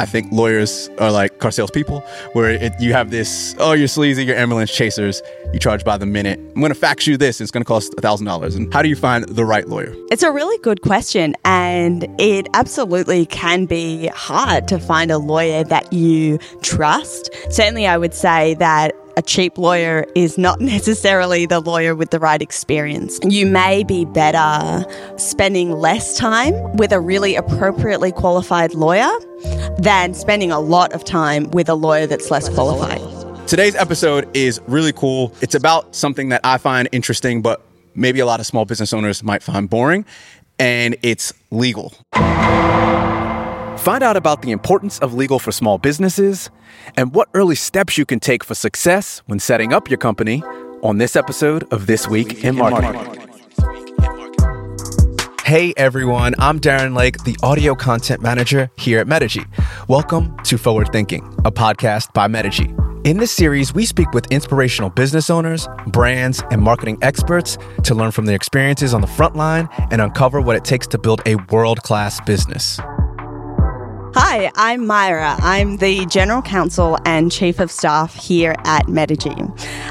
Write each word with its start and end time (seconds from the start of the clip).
I 0.00 0.06
think 0.06 0.32
lawyers 0.32 0.88
are 0.98 1.12
like 1.12 1.40
car 1.40 1.50
salespeople, 1.50 2.00
where 2.32 2.48
it, 2.48 2.72
you 2.80 2.94
have 2.94 3.10
this, 3.10 3.54
oh, 3.58 3.72
you're 3.72 3.86
sleazy, 3.86 4.24
you're 4.24 4.34
ambulance 4.34 4.74
chasers, 4.74 5.20
you 5.52 5.58
charge 5.58 5.84
by 5.84 5.98
the 5.98 6.06
minute. 6.06 6.38
I'm 6.38 6.54
going 6.54 6.72
to 6.72 6.74
fax 6.74 7.06
you 7.06 7.18
this, 7.18 7.38
it's 7.38 7.50
going 7.50 7.62
to 7.62 7.68
cost 7.68 7.92
$1,000. 7.96 8.56
And 8.56 8.72
how 8.72 8.80
do 8.80 8.88
you 8.88 8.96
find 8.96 9.26
the 9.26 9.44
right 9.44 9.68
lawyer? 9.68 9.94
It's 10.10 10.22
a 10.22 10.32
really 10.32 10.56
good 10.62 10.80
question, 10.80 11.36
and 11.44 12.08
it 12.18 12.48
absolutely 12.54 13.26
can 13.26 13.66
be 13.66 14.06
hard 14.06 14.66
to 14.68 14.78
find 14.78 15.10
a 15.10 15.18
lawyer 15.18 15.64
that 15.64 15.92
you 15.92 16.38
trust. 16.62 17.28
Certainly, 17.50 17.86
I 17.86 17.98
would 17.98 18.14
say 18.14 18.54
that 18.54 18.94
a 19.20 19.22
cheap 19.22 19.58
lawyer 19.58 20.06
is 20.14 20.38
not 20.38 20.60
necessarily 20.76 21.44
the 21.44 21.60
lawyer 21.60 21.94
with 21.94 22.10
the 22.10 22.18
right 22.18 22.40
experience. 22.40 23.20
You 23.22 23.44
may 23.44 23.84
be 23.84 24.06
better 24.06 24.82
spending 25.18 25.72
less 25.72 26.16
time 26.16 26.54
with 26.78 26.90
a 26.90 26.98
really 26.98 27.34
appropriately 27.34 28.12
qualified 28.12 28.72
lawyer 28.72 29.10
than 29.78 30.14
spending 30.14 30.50
a 30.50 30.58
lot 30.58 30.94
of 30.94 31.04
time 31.04 31.50
with 31.50 31.68
a 31.68 31.74
lawyer 31.74 32.06
that's 32.06 32.30
less 32.30 32.48
qualified. 32.48 32.98
Today's 33.46 33.74
episode 33.74 34.26
is 34.34 34.58
really 34.66 34.92
cool. 34.92 35.34
It's 35.42 35.54
about 35.54 35.94
something 35.94 36.30
that 36.30 36.40
I 36.42 36.56
find 36.56 36.88
interesting, 36.90 37.42
but 37.42 37.62
maybe 37.94 38.20
a 38.20 38.26
lot 38.26 38.40
of 38.40 38.46
small 38.46 38.64
business 38.64 38.94
owners 38.94 39.22
might 39.22 39.42
find 39.42 39.68
boring, 39.68 40.06
and 40.58 40.96
it's 41.02 41.34
legal. 41.50 41.92
Find 43.78 44.02
out 44.02 44.16
about 44.16 44.42
the 44.42 44.50
importance 44.50 44.98
of 44.98 45.14
legal 45.14 45.38
for 45.38 45.52
small 45.52 45.78
businesses 45.78 46.50
and 46.96 47.14
what 47.14 47.28
early 47.34 47.54
steps 47.54 47.96
you 47.96 48.04
can 48.04 48.20
take 48.20 48.44
for 48.44 48.54
success 48.54 49.22
when 49.26 49.38
setting 49.38 49.72
up 49.72 49.88
your 49.88 49.98
company 49.98 50.42
on 50.82 50.98
this 50.98 51.16
episode 51.16 51.64
of 51.72 51.86
This 51.86 52.06
Week 52.06 52.44
in 52.44 52.56
Marketing. 52.56 52.94
Hey 55.44 55.72
everyone, 55.76 56.34
I'm 56.38 56.60
Darren 56.60 56.96
Lake, 56.96 57.24
the 57.24 57.36
audio 57.42 57.74
content 57.74 58.22
manager 58.22 58.70
here 58.76 59.00
at 59.00 59.08
Metigy. 59.08 59.44
Welcome 59.88 60.36
to 60.44 60.58
Forward 60.58 60.90
Thinking, 60.92 61.24
a 61.44 61.50
podcast 61.50 62.12
by 62.12 62.28
Metigy. 62.28 62.72
In 63.04 63.16
this 63.16 63.32
series, 63.32 63.72
we 63.72 63.86
speak 63.86 64.12
with 64.12 64.30
inspirational 64.30 64.90
business 64.90 65.30
owners, 65.30 65.66
brands, 65.86 66.42
and 66.50 66.60
marketing 66.60 66.98
experts 67.00 67.56
to 67.84 67.94
learn 67.94 68.10
from 68.10 68.26
their 68.26 68.36
experiences 68.36 68.92
on 68.92 69.00
the 69.00 69.06
front 69.06 69.36
line 69.36 69.70
and 69.90 70.02
uncover 70.02 70.40
what 70.40 70.54
it 70.54 70.64
takes 70.64 70.86
to 70.88 70.98
build 70.98 71.22
a 71.24 71.36
world 71.50 71.82
class 71.82 72.20
business. 72.20 72.78
Hi, 74.32 74.48
I'm 74.54 74.86
Myra. 74.86 75.34
I'm 75.40 75.78
the 75.78 76.06
General 76.06 76.40
Counsel 76.40 76.96
and 77.04 77.32
Chief 77.32 77.58
of 77.58 77.68
Staff 77.68 78.14
here 78.14 78.54
at 78.64 78.88
Metigy. 78.88 79.34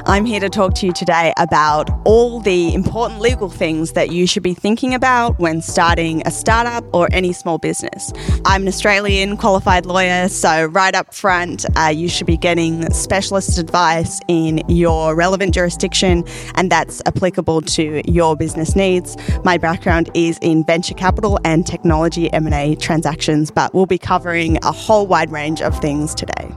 I'm 0.06 0.24
here 0.24 0.40
to 0.40 0.48
talk 0.48 0.74
to 0.76 0.86
you 0.86 0.94
today 0.94 1.34
about 1.36 1.90
all 2.06 2.40
the 2.40 2.72
important 2.72 3.20
legal 3.20 3.50
things 3.50 3.92
that 3.92 4.12
you 4.12 4.26
should 4.26 4.42
be 4.42 4.54
thinking 4.54 4.94
about 4.94 5.38
when 5.38 5.60
starting 5.60 6.22
a 6.26 6.30
startup 6.30 6.86
or 6.94 7.06
any 7.12 7.34
small 7.34 7.58
business. 7.58 8.14
I'm 8.46 8.62
an 8.62 8.68
Australian 8.68 9.36
qualified 9.36 9.84
lawyer, 9.84 10.26
so 10.30 10.64
right 10.64 10.94
up 10.94 11.12
front, 11.12 11.66
uh, 11.76 11.92
you 11.94 12.08
should 12.08 12.26
be 12.26 12.38
getting 12.38 12.90
specialist 12.94 13.58
advice 13.58 14.20
in 14.26 14.62
your 14.68 15.14
relevant 15.14 15.52
jurisdiction, 15.52 16.24
and 16.54 16.72
that's 16.72 17.02
applicable 17.04 17.60
to 17.60 18.00
your 18.10 18.36
business 18.36 18.74
needs. 18.74 19.18
My 19.44 19.58
background 19.58 20.08
is 20.14 20.38
in 20.40 20.64
venture 20.64 20.94
capital 20.94 21.38
and 21.44 21.66
technology 21.66 22.32
M&A 22.32 22.74
transactions, 22.76 23.50
but 23.50 23.74
we'll 23.74 23.84
be 23.84 23.98
covering 23.98 24.29
a 24.30 24.72
whole 24.72 25.06
wide 25.06 25.30
range 25.30 25.60
of 25.60 25.76
things 25.80 26.14
today. 26.14 26.54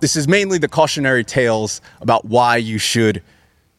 This 0.00 0.16
is 0.16 0.28
mainly 0.28 0.58
the 0.58 0.68
cautionary 0.68 1.24
tales 1.24 1.80
about 2.00 2.24
why 2.24 2.56
you 2.56 2.78
should 2.78 3.22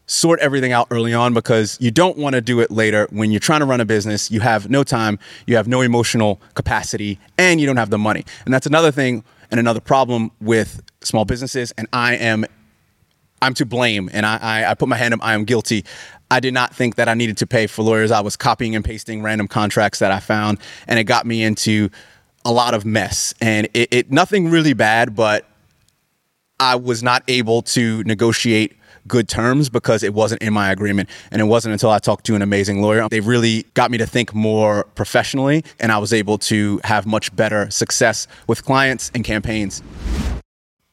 sort 0.08 0.40
everything 0.40 0.72
out 0.72 0.88
early 0.90 1.14
on 1.14 1.34
because 1.34 1.78
you 1.82 1.92
don't 1.92 2.18
want 2.18 2.34
to 2.34 2.42
do 2.42 2.62
it 2.62 2.72
later 2.72 3.08
when 3.12 3.30
you're 3.30 3.42
trying 3.42 3.60
to 3.60 3.66
run 3.66 3.82
a 3.82 3.86
business. 3.86 4.32
You 4.32 4.40
have 4.40 4.70
no 4.70 4.84
time, 4.84 5.20
you 5.46 5.58
have 5.58 5.68
no 5.68 5.82
emotional 5.82 6.42
capacity, 6.54 7.20
and 7.38 7.60
you 7.60 7.68
don't 7.68 7.78
have 7.78 7.90
the 7.90 7.98
money. 7.98 8.24
And 8.46 8.54
that's 8.54 8.66
another 8.66 8.92
thing 8.92 9.24
and 9.52 9.60
another 9.60 9.82
problem 9.82 10.32
with 10.40 10.82
small 11.02 11.26
businesses. 11.26 11.74
And 11.78 11.88
I 11.92 12.16
am 12.16 12.46
I'm 13.42 13.54
to 13.56 13.66
blame, 13.66 14.10
and 14.14 14.26
I, 14.26 14.38
I, 14.38 14.72
I 14.72 14.74
put 14.74 14.90
my 14.90 14.98
hand 14.98 15.14
up. 15.14 15.20
I 15.24 15.34
am 15.34 15.46
guilty. 15.46 15.86
I 16.30 16.40
did 16.40 16.54
not 16.54 16.76
think 16.76 16.96
that 16.96 17.08
I 17.08 17.14
needed 17.14 17.38
to 17.38 17.48
pay 17.48 17.68
for 17.68 17.84
lawyers. 17.84 18.12
I 18.12 18.20
was 18.22 18.36
copying 18.36 18.76
and 18.76 18.84
pasting 18.84 19.22
random 19.22 19.48
contracts 19.48 20.00
that 20.00 20.12
I 20.12 20.20
found, 20.20 20.60
and 20.88 21.00
it 21.00 21.06
got 21.06 21.26
me 21.26 21.44
into 21.44 21.90
a 22.44 22.52
lot 22.52 22.74
of 22.74 22.86
mess. 22.86 23.34
And 23.42 23.68
it, 23.74 23.90
it 23.92 24.12
nothing 24.12 24.50
really 24.50 24.74
bad, 24.74 25.16
but 25.16 25.46
I 26.60 26.76
was 26.76 27.04
not 27.04 27.24
able 27.28 27.62
to 27.64 28.04
negotiate 28.04 28.78
good 29.08 29.30
terms 29.30 29.70
because 29.70 30.04
it 30.04 30.14
wasn't 30.14 30.42
in 30.42 30.54
my 30.54 30.72
agreement. 30.72 31.10
And 31.32 31.42
it 31.42 31.46
wasn't 31.46 31.74
until 31.74 31.92
I 31.92 32.00
talked 32.00 32.26
to 32.26 32.36
an 32.36 32.42
amazing 32.42 32.82
lawyer. 32.82 33.08
They 33.10 33.22
really 33.22 33.66
got 33.74 33.90
me 33.90 33.98
to 34.00 34.06
think 34.06 34.34
more 34.34 34.84
professionally, 34.96 35.64
and 35.80 35.92
I 35.92 35.98
was 35.98 36.14
able 36.14 36.38
to 36.40 36.82
have 36.84 37.06
much 37.06 37.34
better 37.36 37.70
success 37.70 38.28
with 38.48 38.66
clients 38.66 39.12
and 39.14 39.24
campaigns. 39.24 39.82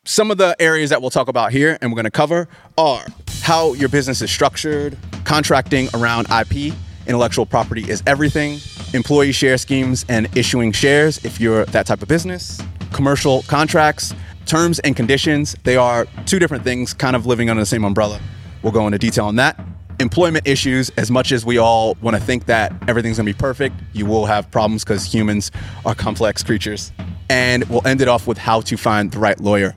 Some 0.07 0.31
of 0.31 0.37
the 0.37 0.55
areas 0.61 0.91
that 0.91 1.01
we'll 1.01 1.09
talk 1.09 1.29
about 1.29 1.51
here 1.51 1.79
and 1.81 1.91
we're 1.91 1.97
going 1.97 2.05
to 2.05 2.11
cover 2.11 2.47
are 2.77 3.07
how 3.41 3.73
your 3.73 3.89
business 3.89 4.21
is 4.21 4.31
structured, 4.31 4.99
contracting 5.25 5.89
around 5.95 6.27
IP, 6.31 6.75
intellectual 7.07 7.47
property 7.47 7.89
is 7.89 8.03
everything, 8.07 8.59
employee 8.93 9.33
share 9.33 9.57
schemes 9.57 10.05
and 10.11 10.29
issuing 10.37 10.73
shares 10.73 11.25
if 11.25 11.41
you're 11.41 11.65
that 11.67 11.87
type 11.87 12.03
of 12.03 12.09
business, 12.09 12.61
commercial 12.93 13.45
contracts, 13.45 14.13
terms 14.45 14.79
and 14.81 14.95
conditions. 14.95 15.57
They 15.65 15.77
are 15.77 16.07
two 16.27 16.39
different 16.39 16.65
things, 16.65 16.93
kind 16.93 17.17
of 17.17 17.25
living 17.25 17.49
under 17.49 17.63
the 17.63 17.67
same 17.67 17.83
umbrella. 17.83 18.21
We'll 18.63 18.73
go 18.75 18.85
into 18.87 18.99
detail 18.99 19.25
on 19.25 19.37
that. 19.37 19.59
Employment 20.01 20.47
issues, 20.47 20.91
as 20.99 21.11
much 21.11 21.33
as 21.33 21.47
we 21.47 21.57
all 21.57 21.97
want 22.03 22.15
to 22.15 22.23
think 22.23 22.45
that 22.45 22.75
everything's 22.89 23.17
going 23.17 23.27
to 23.27 23.33
be 23.33 23.39
perfect, 23.39 23.75
you 23.95 24.05
will 24.05 24.27
have 24.27 24.51
problems 24.51 24.85
because 24.85 25.11
humans 25.11 25.51
are 25.87 25.95
complex 25.95 26.43
creatures. 26.43 26.93
And 27.31 27.65
we'll 27.71 27.87
end 27.87 28.03
it 28.03 28.09
off 28.09 28.27
with 28.27 28.37
how 28.37 28.61
to 28.61 28.77
find 28.77 29.11
the 29.11 29.19
right 29.19 29.41
lawyer. 29.41 29.75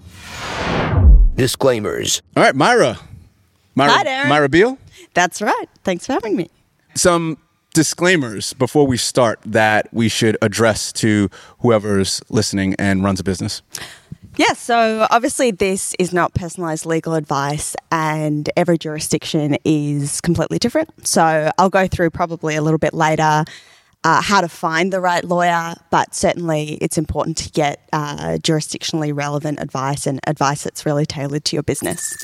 Disclaimers. 1.36 2.22
All 2.36 2.44
right, 2.44 2.56
Myra. 2.56 3.00
Myra, 3.76 3.92
Hi, 3.92 4.04
Darren. 4.04 4.30
Myra 4.30 4.50
Beal. 4.50 4.78
That's 5.14 5.42
right. 5.42 5.66
Thanks 5.84 6.06
for 6.06 6.14
having 6.14 6.36
me. 6.36 6.50
Some 6.96 7.38
disclaimers 7.74 8.54
before 8.54 8.88
we 8.88 8.98
start 8.98 9.40
that 9.46 9.88
we 9.94 10.10
should 10.10 10.36
address 10.42 10.92
to 10.94 11.30
whoever's 11.60 12.22
listening 12.30 12.76
and 12.80 13.04
runs 13.04 13.20
a 13.20 13.24
business. 13.24 13.62
Yeah, 14.36 14.54
so 14.54 15.08
obviously, 15.12 15.52
this 15.52 15.96
is 16.00 16.14
not 16.14 16.34
personalized 16.34 16.86
legal 16.86 17.14
advice, 17.14 17.76
and 17.92 18.50
every 18.56 18.78
jurisdiction 18.78 19.58
is 19.64 20.22
completely 20.22 20.60
different. 20.60 21.08
So, 21.08 21.52
I'll 21.58 21.70
go 21.70 21.88
through 21.88 22.12
probably 22.12 22.56
a 22.56 22.62
little 22.62 22.78
bit 22.78 22.94
later 22.94 23.46
uh, 24.04 24.22
how 24.22 24.42
to 24.42 24.48
find 24.48 24.94
the 24.94 25.02
right 25.02 25.24
lawyer, 25.24 25.76
but 25.90 26.14
certainly 26.14 26.78
it's 26.82 26.98
important 26.98 27.38
to 27.38 27.50
get 27.52 27.88
uh, 27.94 28.38
jurisdictionally 28.42 29.16
relevant 29.16 29.60
advice 29.60 30.08
and 30.08 30.20
advice 30.28 30.64
that's 30.64 30.86
really 30.86 31.06
tailored 31.06 31.46
to 31.46 31.56
your 31.56 31.64
business. 31.64 32.16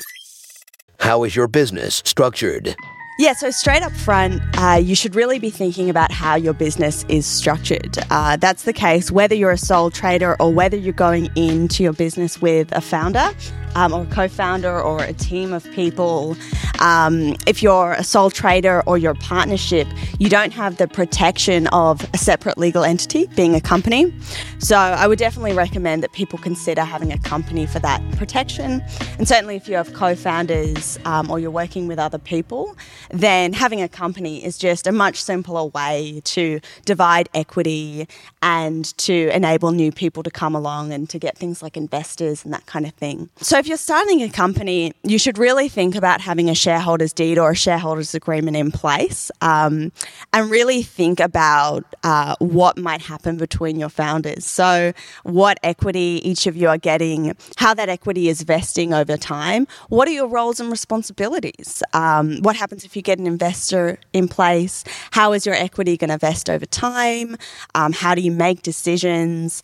How 1.00 1.24
is 1.24 1.36
your 1.36 1.48
business 1.48 2.02
structured? 2.04 2.74
Yeah, 3.18 3.32
so 3.34 3.50
straight 3.50 3.82
up 3.82 3.92
front, 3.92 4.42
uh, 4.58 4.80
you 4.82 4.96
should 4.96 5.14
really 5.14 5.38
be 5.38 5.50
thinking 5.50 5.88
about 5.88 6.10
how 6.10 6.34
your 6.34 6.52
business 6.52 7.04
is 7.08 7.26
structured. 7.26 7.96
Uh, 8.10 8.36
that's 8.36 8.64
the 8.64 8.72
case 8.72 9.10
whether 9.10 9.36
you're 9.36 9.52
a 9.52 9.58
sole 9.58 9.90
trader 9.90 10.36
or 10.40 10.52
whether 10.52 10.76
you're 10.76 10.92
going 10.92 11.30
into 11.36 11.84
your 11.84 11.92
business 11.92 12.42
with 12.42 12.72
a 12.72 12.80
founder 12.80 13.30
um, 13.74 13.92
or 13.92 14.02
a 14.02 14.06
co 14.06 14.28
founder 14.28 14.80
or 14.80 15.02
a 15.02 15.12
team 15.12 15.52
of 15.52 15.70
people. 15.72 16.36
Um, 16.80 17.36
if 17.46 17.62
you're 17.62 17.92
a 17.92 18.04
sole 18.04 18.30
trader 18.30 18.82
or 18.86 18.98
you're 18.98 19.12
a 19.12 19.16
partnership, 19.16 19.86
you 20.18 20.28
don't 20.28 20.52
have 20.52 20.76
the 20.76 20.88
protection 20.88 21.66
of 21.68 22.06
a 22.12 22.18
separate 22.18 22.58
legal 22.58 22.84
entity 22.84 23.26
being 23.36 23.54
a 23.54 23.60
company. 23.60 24.12
So 24.58 24.76
I 24.76 25.06
would 25.06 25.18
definitely 25.18 25.52
recommend 25.52 26.02
that 26.02 26.12
people 26.12 26.38
consider 26.38 26.82
having 26.82 27.12
a 27.12 27.18
company 27.18 27.66
for 27.66 27.78
that 27.80 28.00
protection. 28.16 28.82
And 29.18 29.28
certainly 29.28 29.56
if 29.56 29.68
you 29.68 29.76
have 29.76 29.92
co 29.92 30.14
founders 30.14 30.98
um, 31.04 31.30
or 31.30 31.38
you're 31.38 31.50
working 31.50 31.86
with 31.86 31.98
other 31.98 32.18
people, 32.18 32.76
then 33.10 33.52
having 33.52 33.82
a 33.82 33.88
company 33.88 34.44
is 34.44 34.58
just 34.58 34.86
a 34.86 34.92
much 34.92 35.22
simpler 35.22 35.66
way 35.66 36.20
to 36.24 36.60
divide 36.84 37.28
equity 37.34 38.08
and 38.42 38.96
to 38.98 39.30
enable 39.34 39.72
new 39.72 39.92
people 39.92 40.22
to 40.22 40.30
come 40.30 40.54
along 40.54 40.92
and 40.92 41.08
to 41.10 41.18
get 41.18 41.36
things 41.36 41.62
like 41.62 41.76
investors 41.76 42.44
and 42.44 42.52
that 42.52 42.66
kind 42.66 42.86
of 42.86 42.92
thing. 42.94 43.28
So 43.36 43.58
if 43.64 43.68
you're 43.68 43.78
starting 43.78 44.20
a 44.20 44.28
company, 44.28 44.92
you 45.04 45.18
should 45.18 45.38
really 45.38 45.70
think 45.70 45.94
about 45.94 46.20
having 46.20 46.50
a 46.50 46.54
shareholders 46.54 47.14
deed 47.14 47.38
or 47.38 47.52
a 47.52 47.56
shareholders 47.56 48.14
agreement 48.14 48.58
in 48.58 48.70
place 48.70 49.30
um, 49.40 49.90
and 50.34 50.50
really 50.50 50.82
think 50.82 51.18
about 51.18 51.82
uh, 52.02 52.36
what 52.40 52.76
might 52.76 53.00
happen 53.00 53.38
between 53.38 53.78
your 53.78 53.88
founders. 53.88 54.44
So, 54.44 54.92
what 55.22 55.58
equity 55.62 56.20
each 56.22 56.46
of 56.46 56.56
you 56.56 56.68
are 56.68 56.76
getting, 56.76 57.34
how 57.56 57.72
that 57.72 57.88
equity 57.88 58.28
is 58.28 58.42
vesting 58.42 58.92
over 58.92 59.16
time, 59.16 59.66
what 59.88 60.08
are 60.08 60.12
your 60.12 60.28
roles 60.28 60.60
and 60.60 60.70
responsibilities? 60.70 61.82
Um, 61.94 62.40
what 62.42 62.56
happens 62.56 62.84
if 62.84 62.94
you 62.94 63.00
get 63.00 63.18
an 63.18 63.26
investor 63.26 63.98
in 64.12 64.28
place? 64.28 64.84
How 65.12 65.32
is 65.32 65.46
your 65.46 65.54
equity 65.54 65.96
going 65.96 66.10
to 66.10 66.18
vest 66.18 66.50
over 66.50 66.66
time? 66.66 67.38
Um, 67.74 67.94
how 67.94 68.14
do 68.14 68.20
you 68.20 68.30
make 68.30 68.60
decisions? 68.60 69.62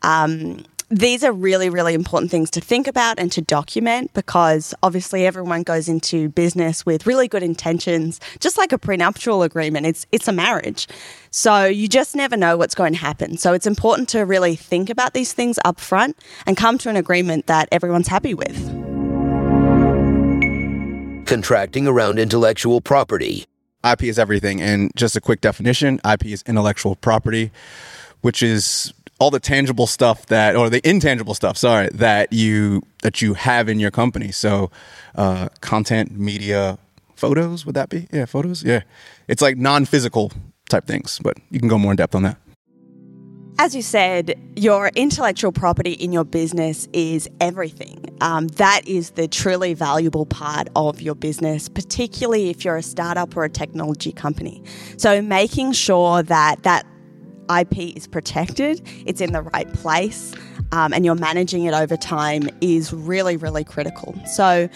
Um, 0.00 0.64
these 0.92 1.24
are 1.24 1.32
really, 1.32 1.70
really 1.70 1.94
important 1.94 2.30
things 2.30 2.50
to 2.50 2.60
think 2.60 2.86
about 2.86 3.18
and 3.18 3.32
to 3.32 3.40
document 3.40 4.12
because 4.12 4.74
obviously 4.82 5.24
everyone 5.24 5.62
goes 5.62 5.88
into 5.88 6.28
business 6.28 6.84
with 6.84 7.06
really 7.06 7.28
good 7.28 7.42
intentions, 7.42 8.20
just 8.40 8.58
like 8.58 8.72
a 8.72 8.78
prenuptial 8.78 9.42
agreement. 9.42 9.86
It's 9.86 10.06
it's 10.12 10.28
a 10.28 10.32
marriage. 10.32 10.86
So 11.30 11.64
you 11.64 11.88
just 11.88 12.14
never 12.14 12.36
know 12.36 12.58
what's 12.58 12.74
going 12.74 12.92
to 12.92 12.98
happen. 12.98 13.38
So 13.38 13.54
it's 13.54 13.66
important 13.66 14.10
to 14.10 14.20
really 14.20 14.54
think 14.54 14.90
about 14.90 15.14
these 15.14 15.32
things 15.32 15.58
up 15.64 15.80
front 15.80 16.18
and 16.46 16.58
come 16.58 16.76
to 16.78 16.90
an 16.90 16.96
agreement 16.96 17.46
that 17.46 17.70
everyone's 17.72 18.08
happy 18.08 18.34
with. 18.34 18.54
Contracting 21.26 21.88
around 21.88 22.18
intellectual 22.18 22.82
property. 22.82 23.46
IP 23.82 24.02
is 24.04 24.18
everything. 24.18 24.60
And 24.60 24.92
just 24.94 25.16
a 25.16 25.22
quick 25.22 25.40
definition 25.40 26.00
IP 26.04 26.26
is 26.26 26.44
intellectual 26.46 26.96
property, 26.96 27.50
which 28.20 28.42
is 28.42 28.92
all 29.22 29.30
the 29.30 29.40
tangible 29.40 29.86
stuff 29.86 30.26
that 30.26 30.56
or 30.56 30.68
the 30.68 30.86
intangible 30.88 31.32
stuff 31.32 31.56
sorry 31.56 31.88
that 31.94 32.32
you 32.32 32.82
that 33.02 33.22
you 33.22 33.34
have 33.34 33.68
in 33.68 33.78
your 33.78 33.92
company. 33.92 34.32
So 34.32 34.70
uh, 35.14 35.48
content 35.60 36.18
media 36.18 36.76
photos 37.14 37.64
would 37.64 37.76
that 37.76 37.88
be? 37.88 38.08
Yeah 38.12 38.26
photos? 38.26 38.64
Yeah. 38.64 38.82
It's 39.28 39.40
like 39.40 39.56
non-physical 39.56 40.32
type 40.68 40.86
things 40.86 41.20
but 41.22 41.36
you 41.50 41.60
can 41.60 41.68
go 41.68 41.78
more 41.78 41.92
in 41.92 41.96
depth 41.96 42.16
on 42.16 42.24
that. 42.24 42.36
As 43.58 43.76
you 43.76 43.82
said, 43.82 44.34
your 44.56 44.88
intellectual 44.96 45.52
property 45.52 45.92
in 45.92 46.10
your 46.10 46.24
business 46.24 46.88
is 46.92 47.28
everything. 47.40 48.04
Um, 48.20 48.48
that 48.48 48.80
is 48.88 49.10
the 49.10 49.28
truly 49.28 49.74
valuable 49.74 50.26
part 50.26 50.68
of 50.74 51.00
your 51.00 51.14
business, 51.14 51.68
particularly 51.68 52.50
if 52.50 52.64
you're 52.64 52.76
a 52.76 52.82
startup 52.82 53.36
or 53.36 53.44
a 53.44 53.50
technology 53.50 54.10
company. 54.10 54.64
So, 54.96 55.22
making 55.22 55.72
sure 55.72 56.24
that 56.24 56.64
that 56.64 56.86
IP 57.60 57.96
is 57.96 58.06
protected, 58.06 58.82
it's 59.06 59.20
in 59.20 59.32
the 59.32 59.42
right 59.42 59.72
place, 59.74 60.34
um, 60.72 60.94
and 60.94 61.04
you're 61.04 61.14
managing 61.14 61.64
it 61.64 61.74
over 61.74 61.96
time 61.96 62.48
is 62.60 62.92
really, 62.92 63.36
really 63.36 63.62
critical. 63.62 64.14
So, 64.26 64.68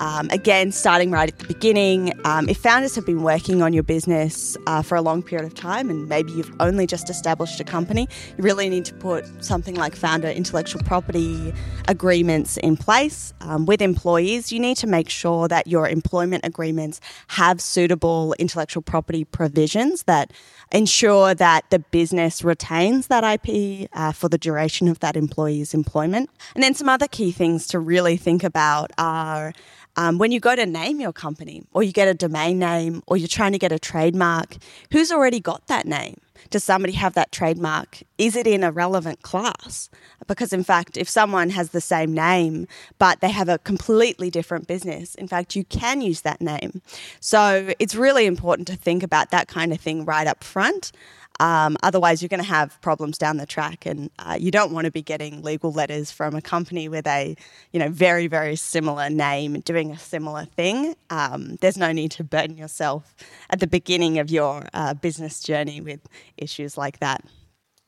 um, 0.00 0.28
again, 0.30 0.72
starting 0.72 1.12
right 1.12 1.28
at 1.28 1.38
the 1.38 1.46
beginning, 1.46 2.12
um, 2.24 2.48
if 2.48 2.56
founders 2.58 2.96
have 2.96 3.06
been 3.06 3.22
working 3.22 3.62
on 3.62 3.72
your 3.72 3.84
business 3.84 4.56
uh, 4.66 4.82
for 4.82 4.96
a 4.96 5.02
long 5.02 5.22
period 5.22 5.46
of 5.46 5.54
time 5.54 5.88
and 5.90 6.08
maybe 6.08 6.32
you've 6.32 6.52
only 6.58 6.86
just 6.86 7.08
established 7.08 7.60
a 7.60 7.64
company, 7.64 8.08
you 8.36 8.42
really 8.42 8.68
need 8.68 8.84
to 8.86 8.94
put 8.94 9.24
something 9.44 9.76
like 9.76 9.94
founder 9.94 10.28
intellectual 10.28 10.82
property 10.82 11.52
agreements 11.86 12.56
in 12.56 12.76
place. 12.76 13.32
Um, 13.40 13.66
with 13.66 13.80
employees, 13.80 14.50
you 14.50 14.58
need 14.58 14.76
to 14.78 14.88
make 14.88 15.08
sure 15.08 15.46
that 15.46 15.68
your 15.68 15.88
employment 15.88 16.44
agreements 16.44 17.00
have 17.28 17.60
suitable 17.60 18.34
intellectual 18.40 18.82
property 18.82 19.24
provisions 19.24 20.02
that 20.04 20.32
ensure 20.74 21.34
that 21.36 21.70
the 21.70 21.78
business 21.78 22.42
retains 22.42 23.06
that 23.06 23.22
IP 23.22 23.88
uh, 23.92 24.10
for 24.10 24.28
the 24.28 24.36
duration 24.36 24.88
of 24.88 24.98
that 24.98 25.16
employee's 25.16 25.72
employment. 25.72 26.28
And 26.54 26.64
then 26.64 26.74
some 26.74 26.88
other 26.88 27.06
key 27.06 27.30
things 27.30 27.68
to 27.68 27.78
really 27.78 28.16
think 28.16 28.42
about 28.42 28.90
are 28.98 29.52
um, 29.96 30.18
when 30.18 30.32
you 30.32 30.40
go 30.40 30.56
to 30.56 30.66
name 30.66 31.00
your 31.00 31.12
company 31.12 31.62
or 31.72 31.84
you 31.84 31.92
get 31.92 32.08
a 32.08 32.14
domain 32.14 32.58
name 32.58 33.02
or 33.06 33.16
you're 33.16 33.28
trying 33.28 33.52
to 33.52 33.58
get 33.58 33.70
a 33.70 33.78
trademark, 33.78 34.56
who's 34.90 35.12
already 35.12 35.38
got 35.38 35.64
that 35.68 35.86
name? 35.86 36.20
Does 36.50 36.64
somebody 36.64 36.92
have 36.94 37.14
that 37.14 37.32
trademark? 37.32 38.02
Is 38.18 38.36
it 38.36 38.46
in 38.46 38.62
a 38.62 38.72
relevant 38.72 39.22
class? 39.22 39.90
Because, 40.26 40.52
in 40.52 40.64
fact, 40.64 40.96
if 40.96 41.08
someone 41.08 41.50
has 41.50 41.70
the 41.70 41.80
same 41.80 42.12
name 42.12 42.66
but 42.98 43.20
they 43.20 43.30
have 43.30 43.48
a 43.48 43.58
completely 43.58 44.30
different 44.30 44.66
business, 44.66 45.14
in 45.14 45.28
fact, 45.28 45.56
you 45.56 45.64
can 45.64 46.00
use 46.00 46.22
that 46.22 46.40
name. 46.40 46.82
So, 47.20 47.72
it's 47.78 47.94
really 47.94 48.26
important 48.26 48.68
to 48.68 48.76
think 48.76 49.02
about 49.02 49.30
that 49.30 49.48
kind 49.48 49.72
of 49.72 49.80
thing 49.80 50.04
right 50.04 50.26
up 50.26 50.44
front. 50.44 50.92
Um, 51.40 51.76
otherwise, 51.82 52.22
you're 52.22 52.28
going 52.28 52.42
to 52.42 52.48
have 52.48 52.80
problems 52.80 53.18
down 53.18 53.38
the 53.38 53.46
track, 53.46 53.86
and 53.86 54.10
uh, 54.20 54.36
you 54.38 54.50
don't 54.50 54.72
want 54.72 54.84
to 54.84 54.92
be 54.92 55.02
getting 55.02 55.42
legal 55.42 55.72
letters 55.72 56.12
from 56.12 56.36
a 56.36 56.42
company 56.42 56.88
with 56.88 57.06
a, 57.06 57.36
you 57.72 57.80
know, 57.80 57.88
very 57.88 58.28
very 58.28 58.54
similar 58.56 59.10
name 59.10 59.60
doing 59.60 59.90
a 59.90 59.98
similar 59.98 60.44
thing. 60.44 60.94
Um, 61.10 61.56
there's 61.60 61.76
no 61.76 61.90
need 61.90 62.12
to 62.12 62.24
burden 62.24 62.56
yourself 62.56 63.16
at 63.50 63.58
the 63.58 63.66
beginning 63.66 64.18
of 64.18 64.30
your 64.30 64.66
uh, 64.72 64.94
business 64.94 65.40
journey 65.42 65.80
with 65.80 66.00
issues 66.36 66.78
like 66.78 67.00
that. 67.00 67.24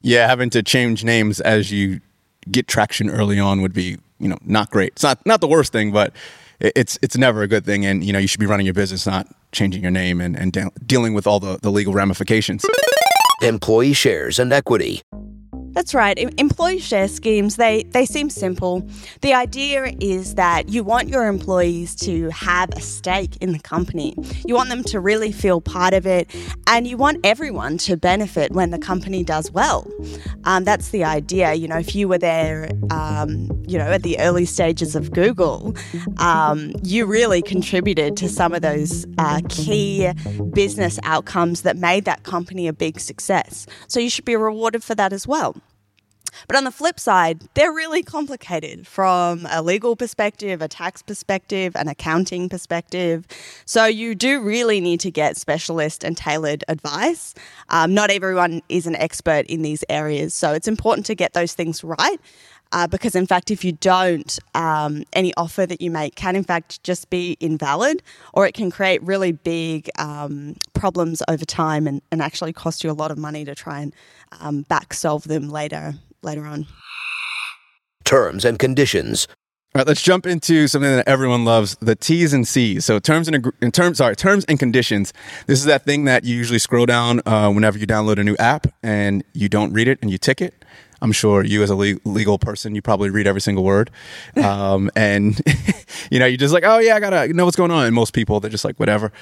Yeah, 0.03 0.27
having 0.27 0.51
to 0.51 0.63
change 0.63 1.05
names 1.05 1.41
as 1.41 1.71
you 1.71 2.01
get 2.51 2.67
traction 2.67 3.11
early 3.11 3.39
on 3.39 3.63
would 3.63 3.73
be, 3.73 3.97
you 4.19 4.29
know, 4.29 4.39
not 4.45 4.71
great. 4.71 4.95
It's 4.95 5.05
not 5.05 5.25
not 5.25 5.41
the 5.41 5.49
worst 5.49 5.71
thing, 5.73 5.93
but 5.93 6.13
it's 6.59 6.99
it's 7.01 7.17
never 7.17 7.43
a 7.43 7.49
good 7.49 7.65
thing. 7.65 7.87
And 7.87 8.03
you 8.03 8.13
know, 8.13 8.19
you 8.19 8.27
should 8.27 8.41
be 8.41 8.47
running 8.47 8.67
your 8.67 8.75
business, 8.75 9.07
not 9.07 9.29
changing 9.53 9.83
your 9.83 9.93
name 9.93 10.21
and, 10.21 10.37
and 10.37 10.53
de- 10.53 10.71
dealing 10.85 11.15
with 11.15 11.29
all 11.29 11.39
the, 11.39 11.59
the 11.63 11.71
legal 11.71 11.95
ramifications 11.95 12.65
employee 13.43 13.93
shares 13.93 14.39
and 14.39 14.53
equity. 14.53 15.03
That's 15.77 15.93
right. 15.93 16.19
Employee 16.39 16.79
share 16.79 17.07
schemes, 17.07 17.57
they, 17.57 17.83
they 17.91 18.07
seem 18.07 18.31
simple. 18.31 18.89
The 19.21 19.35
idea 19.35 19.93
is 20.01 20.37
that 20.37 20.71
you 20.71 20.83
want 20.83 21.09
your 21.09 21.27
employees 21.27 21.95
to 21.97 22.31
have 22.31 22.71
a 22.71 22.81
stake 22.81 23.37
in 23.43 23.53
the 23.53 23.59
company. 23.59 24.15
You 24.47 24.55
want 24.55 24.71
them 24.71 24.83
to 24.85 25.01
really 25.01 25.33
feel 25.33 25.61
part 25.61 25.93
of 25.93 26.07
it, 26.07 26.35
and 26.67 26.87
you 26.87 26.97
want 26.97 27.19
everyone 27.25 27.77
to 27.79 27.99
benefit 27.99 28.53
when 28.53 28.71
the 28.71 28.79
company 28.79 29.23
does 29.23 29.51
well. 29.51 29.87
Um, 30.45 30.65
that's 30.65 30.89
the 30.89 31.05
idea. 31.05 31.53
You 31.53 31.69
know, 31.69 31.77
if 31.77 31.95
you 31.95 32.09
were 32.09 32.17
there, 32.17 32.71
um, 32.91 33.51
you 33.69 33.77
know, 33.77 33.93
at 33.93 34.03
the 34.03 34.19
early 34.19 34.47
stages 34.47 34.97
of 34.97 35.13
Google, 35.13 35.77
um, 36.17 36.73
you 36.85 37.05
really 37.05 37.43
contributed 37.43 38.17
to 38.17 38.31
some 38.31 38.55
of 38.55 38.63
those 38.63 39.05
uh, 39.19 39.43
key 39.51 40.11
business 40.55 40.99
outcomes 41.03 41.61
that 41.63 41.77
made 41.77 42.07
that 42.07 42.23
company 42.23 42.67
a 42.67 42.73
big 42.73 42.99
success. 42.99 43.67
So 43.89 44.01
you 44.01 44.09
should 44.09 44.25
be 44.25 44.37
rewarded 44.37 44.83
for 44.83 44.95
that 44.95 45.13
as 45.13 45.27
well. 45.27 45.55
But 46.49 46.57
on 46.57 46.65
the 46.65 46.71
flip 46.71 46.99
side, 47.01 47.43
they're 47.55 47.73
really 47.73 48.03
complicated 48.03 48.87
from 48.87 49.47
a 49.51 49.63
legal 49.63 49.97
perspective, 49.97 50.63
a 50.63 50.69
tax 50.69 51.03
perspective, 51.03 51.75
an 51.77 51.89
accounting 51.89 52.49
perspective. 52.49 53.27
So 53.65 53.87
you 53.87 54.15
do 54.15 54.41
really 54.41 54.81
need 54.81 55.01
to 55.01 55.11
get 55.11 55.37
specialist 55.37 56.05
and 56.05 56.17
tailored 56.17 56.65
advice. 56.69 57.35
Um, 57.69 57.95
not 57.95 58.11
everyone 58.11 58.63
is 58.69 58.87
an 58.87 58.97
expert 58.97 59.47
in 59.47 59.63
these 59.63 59.85
areas. 59.89 60.35
So 60.35 60.53
it's 60.53 60.69
important 60.69 61.07
to 61.07 61.15
get 61.15 61.33
those 61.33 61.55
things 61.55 61.83
right. 61.85 62.21
Uh, 62.73 62.87
because 62.87 63.15
in 63.15 63.27
fact, 63.27 63.51
if 63.51 63.65
you 63.65 63.73
don't, 63.73 64.39
um, 64.55 65.05
any 65.13 65.33
offer 65.37 65.67
that 65.67 65.81
you 65.81 65.91
make 65.91 66.17
can 66.17 66.35
in 66.35 66.43
fact 66.43 66.83
just 66.83 67.09
be 67.11 67.37
invalid, 67.41 68.03
or 68.33 68.47
it 68.47 68.55
can 68.55 68.71
create 68.71 69.03
really 69.03 69.33
big 69.33 69.89
um, 69.99 70.57
problems 70.75 71.23
over 71.29 71.45
time 71.45 71.87
and, 71.87 72.03
and, 72.11 72.21
actually 72.21 72.53
cost 72.53 72.83
you 72.83 72.91
a 72.91 72.93
lot 72.93 73.11
of 73.11 73.19
money 73.19 73.45
to 73.45 73.55
try 73.55 73.81
and 73.81 73.95
um, 74.41 74.63
back 74.63 74.93
solve 74.93 75.25
them 75.25 75.49
later 75.49 75.95
later 76.27 76.45
on. 76.45 76.67
Terms 78.05 78.45
and 78.45 78.59
conditions. 78.59 79.27
All 79.75 79.81
right, 79.81 79.87
let's 79.89 80.01
jump 80.01 80.27
into 80.27 80.69
something 80.69 80.91
that 80.91 81.07
everyone 81.07 81.45
loves: 81.45 81.77
the 81.81 81.95
T's 81.95 82.33
and 82.33 82.47
C's. 82.47 82.85
So 82.85 82.99
terms 82.99 83.29
and 83.29 83.53
in 83.61 83.71
terms, 83.71 83.99
sorry, 83.99 84.17
terms 84.17 84.45
and 84.47 84.59
conditions. 84.59 85.13
This 85.47 85.59
is 85.59 85.67
that 85.67 85.85
thing 85.85 86.05
that 86.05 86.25
you 86.25 86.35
usually 86.35 86.59
scroll 86.59 86.87
down 86.87 87.21
uh, 87.27 87.51
whenever 87.51 87.79
you 87.79 87.87
download 87.87 88.19
a 88.19 88.25
new 88.25 88.37
app 88.39 88.67
and 88.83 89.23
you 89.35 89.49
don't 89.49 89.73
read 89.73 89.87
it 89.87 89.99
and 90.01 90.11
you 90.11 90.19
tick 90.19 90.41
it. 90.41 90.65
I'm 91.03 91.13
sure 91.13 91.45
you, 91.45 91.63
as 91.63 91.69
a 91.69 91.77
le- 91.77 91.99
legal 92.07 92.39
person, 92.39 92.75
you 92.75 92.81
probably 92.81 93.11
read 93.11 93.27
every 93.27 93.43
single 93.43 93.65
word, 93.65 93.91
um, 94.43 94.91
and 94.97 95.39
you 96.11 96.19
know 96.19 96.27
you're 96.27 96.39
just 96.39 96.55
like, 96.55 96.65
oh 96.65 96.79
yeah, 96.79 96.97
I 96.97 97.01
gotta 97.01 97.33
know 97.35 97.45
what's 97.45 97.57
going 97.57 97.71
on. 97.71 97.85
And 97.85 97.95
most 97.95 98.15
people, 98.15 98.41
they're 98.41 98.51
just 98.51 98.65
like, 98.65 98.81
whatever. 98.81 99.13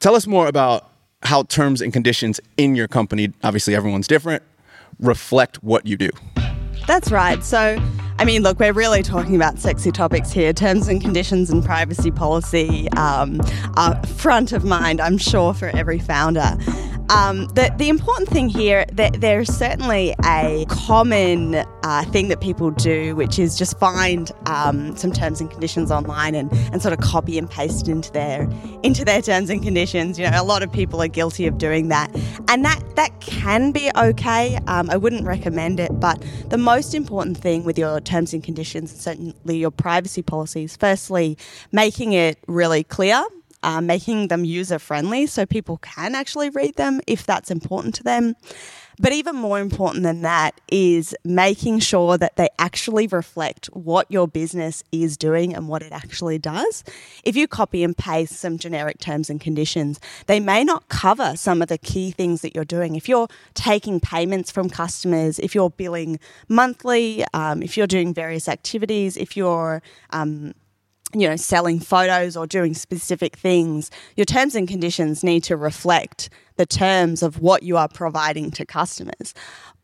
Tell 0.00 0.16
us 0.16 0.26
more 0.26 0.48
about 0.48 0.90
how 1.22 1.44
terms 1.44 1.80
and 1.80 1.92
conditions 1.92 2.40
in 2.56 2.74
your 2.74 2.88
company. 2.88 3.32
Obviously, 3.44 3.74
everyone's 3.74 4.08
different 4.08 4.42
reflect 5.00 5.62
what 5.62 5.86
you 5.86 5.96
do. 5.96 6.10
That's 6.86 7.10
right. 7.10 7.42
So, 7.44 7.80
I 8.20 8.26
mean, 8.26 8.42
look, 8.42 8.60
we're 8.60 8.74
really 8.74 9.02
talking 9.02 9.34
about 9.34 9.58
sexy 9.58 9.90
topics 9.90 10.30
here. 10.30 10.52
Terms 10.52 10.88
and 10.88 11.00
conditions 11.00 11.48
and 11.48 11.64
privacy 11.64 12.10
policy 12.10 12.86
um, 12.90 13.40
are 13.78 13.98
front 14.04 14.52
of 14.52 14.62
mind, 14.62 15.00
I'm 15.00 15.16
sure, 15.16 15.54
for 15.54 15.68
every 15.68 15.98
founder. 15.98 16.58
Um, 17.10 17.46
the, 17.54 17.74
the 17.76 17.88
important 17.88 18.28
thing 18.28 18.48
here, 18.48 18.84
that 18.92 19.20
there's 19.20 19.48
certainly 19.52 20.14
a 20.24 20.64
common 20.68 21.56
uh, 21.82 22.04
thing 22.12 22.28
that 22.28 22.40
people 22.40 22.70
do, 22.70 23.16
which 23.16 23.36
is 23.36 23.58
just 23.58 23.76
find 23.80 24.30
um, 24.46 24.96
some 24.96 25.10
terms 25.10 25.40
and 25.40 25.50
conditions 25.50 25.90
online 25.90 26.36
and, 26.36 26.52
and 26.72 26.80
sort 26.80 26.94
of 26.94 27.00
copy 27.00 27.36
and 27.36 27.50
paste 27.50 27.88
into 27.88 28.12
their 28.12 28.48
into 28.84 29.04
their 29.04 29.20
terms 29.20 29.50
and 29.50 29.60
conditions. 29.60 30.20
You 30.20 30.30
know, 30.30 30.40
a 30.40 30.44
lot 30.44 30.62
of 30.62 30.70
people 30.72 31.02
are 31.02 31.08
guilty 31.08 31.48
of 31.48 31.58
doing 31.58 31.88
that, 31.88 32.14
and 32.46 32.64
that 32.64 32.80
that 32.94 33.20
can 33.20 33.72
be 33.72 33.90
okay. 33.96 34.56
Um, 34.68 34.88
I 34.88 34.96
wouldn't 34.96 35.26
recommend 35.26 35.80
it, 35.80 35.98
but 35.98 36.24
the 36.48 36.58
most 36.58 36.94
important 36.94 37.36
thing 37.36 37.64
with 37.64 37.76
your 37.76 38.00
terms 38.10 38.34
and 38.34 38.42
conditions, 38.42 38.92
and 38.92 39.00
certainly 39.00 39.58
your 39.58 39.70
privacy 39.70 40.22
policies, 40.22 40.76
firstly, 40.76 41.38
making 41.72 42.12
it 42.12 42.38
really 42.46 42.84
clear 42.84 43.24
uh, 43.62 43.80
making 43.80 44.28
them 44.28 44.44
user 44.44 44.78
friendly 44.78 45.26
so 45.26 45.44
people 45.46 45.76
can 45.78 46.14
actually 46.14 46.50
read 46.50 46.76
them 46.76 47.00
if 47.06 47.26
that's 47.26 47.50
important 47.50 47.94
to 47.96 48.02
them. 48.02 48.34
But 49.00 49.14
even 49.14 49.34
more 49.34 49.58
important 49.58 50.02
than 50.02 50.20
that 50.22 50.60
is 50.70 51.16
making 51.24 51.78
sure 51.78 52.18
that 52.18 52.36
they 52.36 52.50
actually 52.58 53.06
reflect 53.06 53.66
what 53.68 54.06
your 54.10 54.28
business 54.28 54.84
is 54.92 55.16
doing 55.16 55.54
and 55.54 55.68
what 55.68 55.82
it 55.82 55.90
actually 55.90 56.38
does. 56.38 56.84
If 57.24 57.34
you 57.34 57.48
copy 57.48 57.82
and 57.82 57.96
paste 57.96 58.34
some 58.34 58.58
generic 58.58 58.98
terms 58.98 59.30
and 59.30 59.40
conditions, 59.40 60.00
they 60.26 60.38
may 60.38 60.64
not 60.64 60.88
cover 60.88 61.34
some 61.34 61.62
of 61.62 61.68
the 61.68 61.78
key 61.78 62.10
things 62.10 62.42
that 62.42 62.54
you're 62.54 62.66
doing. 62.66 62.94
If 62.94 63.08
you're 63.08 63.28
taking 63.54 64.00
payments 64.00 64.50
from 64.50 64.68
customers, 64.68 65.38
if 65.38 65.54
you're 65.54 65.70
billing 65.70 66.20
monthly, 66.48 67.24
um, 67.32 67.62
if 67.62 67.78
you're 67.78 67.86
doing 67.86 68.12
various 68.12 68.48
activities, 68.48 69.16
if 69.16 69.34
you're 69.34 69.82
um, 70.10 70.52
you 71.14 71.28
know, 71.28 71.36
selling 71.36 71.80
photos 71.80 72.36
or 72.36 72.46
doing 72.46 72.74
specific 72.74 73.36
things, 73.36 73.90
your 74.16 74.24
terms 74.24 74.54
and 74.54 74.68
conditions 74.68 75.24
need 75.24 75.42
to 75.44 75.56
reflect 75.56 76.30
the 76.56 76.66
terms 76.66 77.22
of 77.22 77.40
what 77.40 77.62
you 77.62 77.76
are 77.76 77.88
providing 77.88 78.50
to 78.50 78.66
customers. 78.66 79.34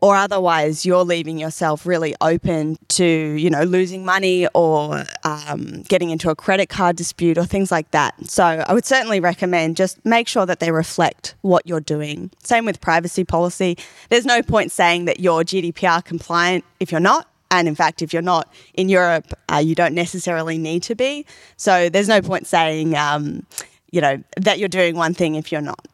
Or 0.03 0.15
otherwise, 0.15 0.85
you're 0.85 1.05
leaving 1.05 1.39
yourself 1.39 1.87
really 1.87 2.15
open 2.21 2.77
to, 2.89 3.05
you 3.05 3.49
know, 3.49 3.63
losing 3.63 4.05
money 4.05 4.47
or 4.53 5.05
um, 5.25 5.83
getting 5.89 6.11
into 6.11 6.29
a 6.29 6.37
credit 6.37 6.69
card 6.69 6.97
dispute 6.97 7.39
or 7.39 7.47
things 7.47 7.73
like 7.73 7.91
that. 7.93 8.15
So 8.27 8.45
I 8.45 8.75
would 8.75 8.85
certainly 8.85 9.21
recommend 9.21 9.77
just 9.77 10.05
make 10.05 10.29
sure 10.29 10.45
that 10.45 10.61
they 10.61 10.71
reflect 10.71 11.35
what 11.41 11.67
you're 11.67 11.81
doing. 11.81 12.31
Same 12.43 12.67
with 12.67 12.81
privacy 12.83 13.25
policy. 13.25 13.79
There's 14.11 14.27
no 14.27 14.43
point 14.43 14.71
saying 14.71 15.07
that 15.07 15.19
you're 15.19 15.45
GDPR 15.45 16.05
compliant 16.05 16.65
if 16.79 16.93
you're 16.93 17.01
not 17.01 17.27
and 17.51 17.69
in 17.69 17.75
fact, 17.75 18.03
if 18.03 18.13
you're 18.13 18.23
not 18.23 18.53
in 18.75 18.89
Europe, 18.89 19.33
uh, 19.53 19.57
you 19.57 19.75
don't 19.75 19.95
necessarily 19.95 20.59
need 20.59 20.83
to 20.85 20.95
be. 20.95 21.25
So 21.57 21.89
there's 21.89 22.09
no 22.09 22.21
point 22.21 22.47
saying, 22.47 22.97
um, 22.97 23.47
you 23.91 24.01
know, 24.01 24.23
that 24.37 24.59
you're 24.59 24.69
doing 24.69 24.97
one 24.97 25.15
thing 25.15 25.35
if 25.37 25.53
you're 25.53 25.61
not. 25.61 25.87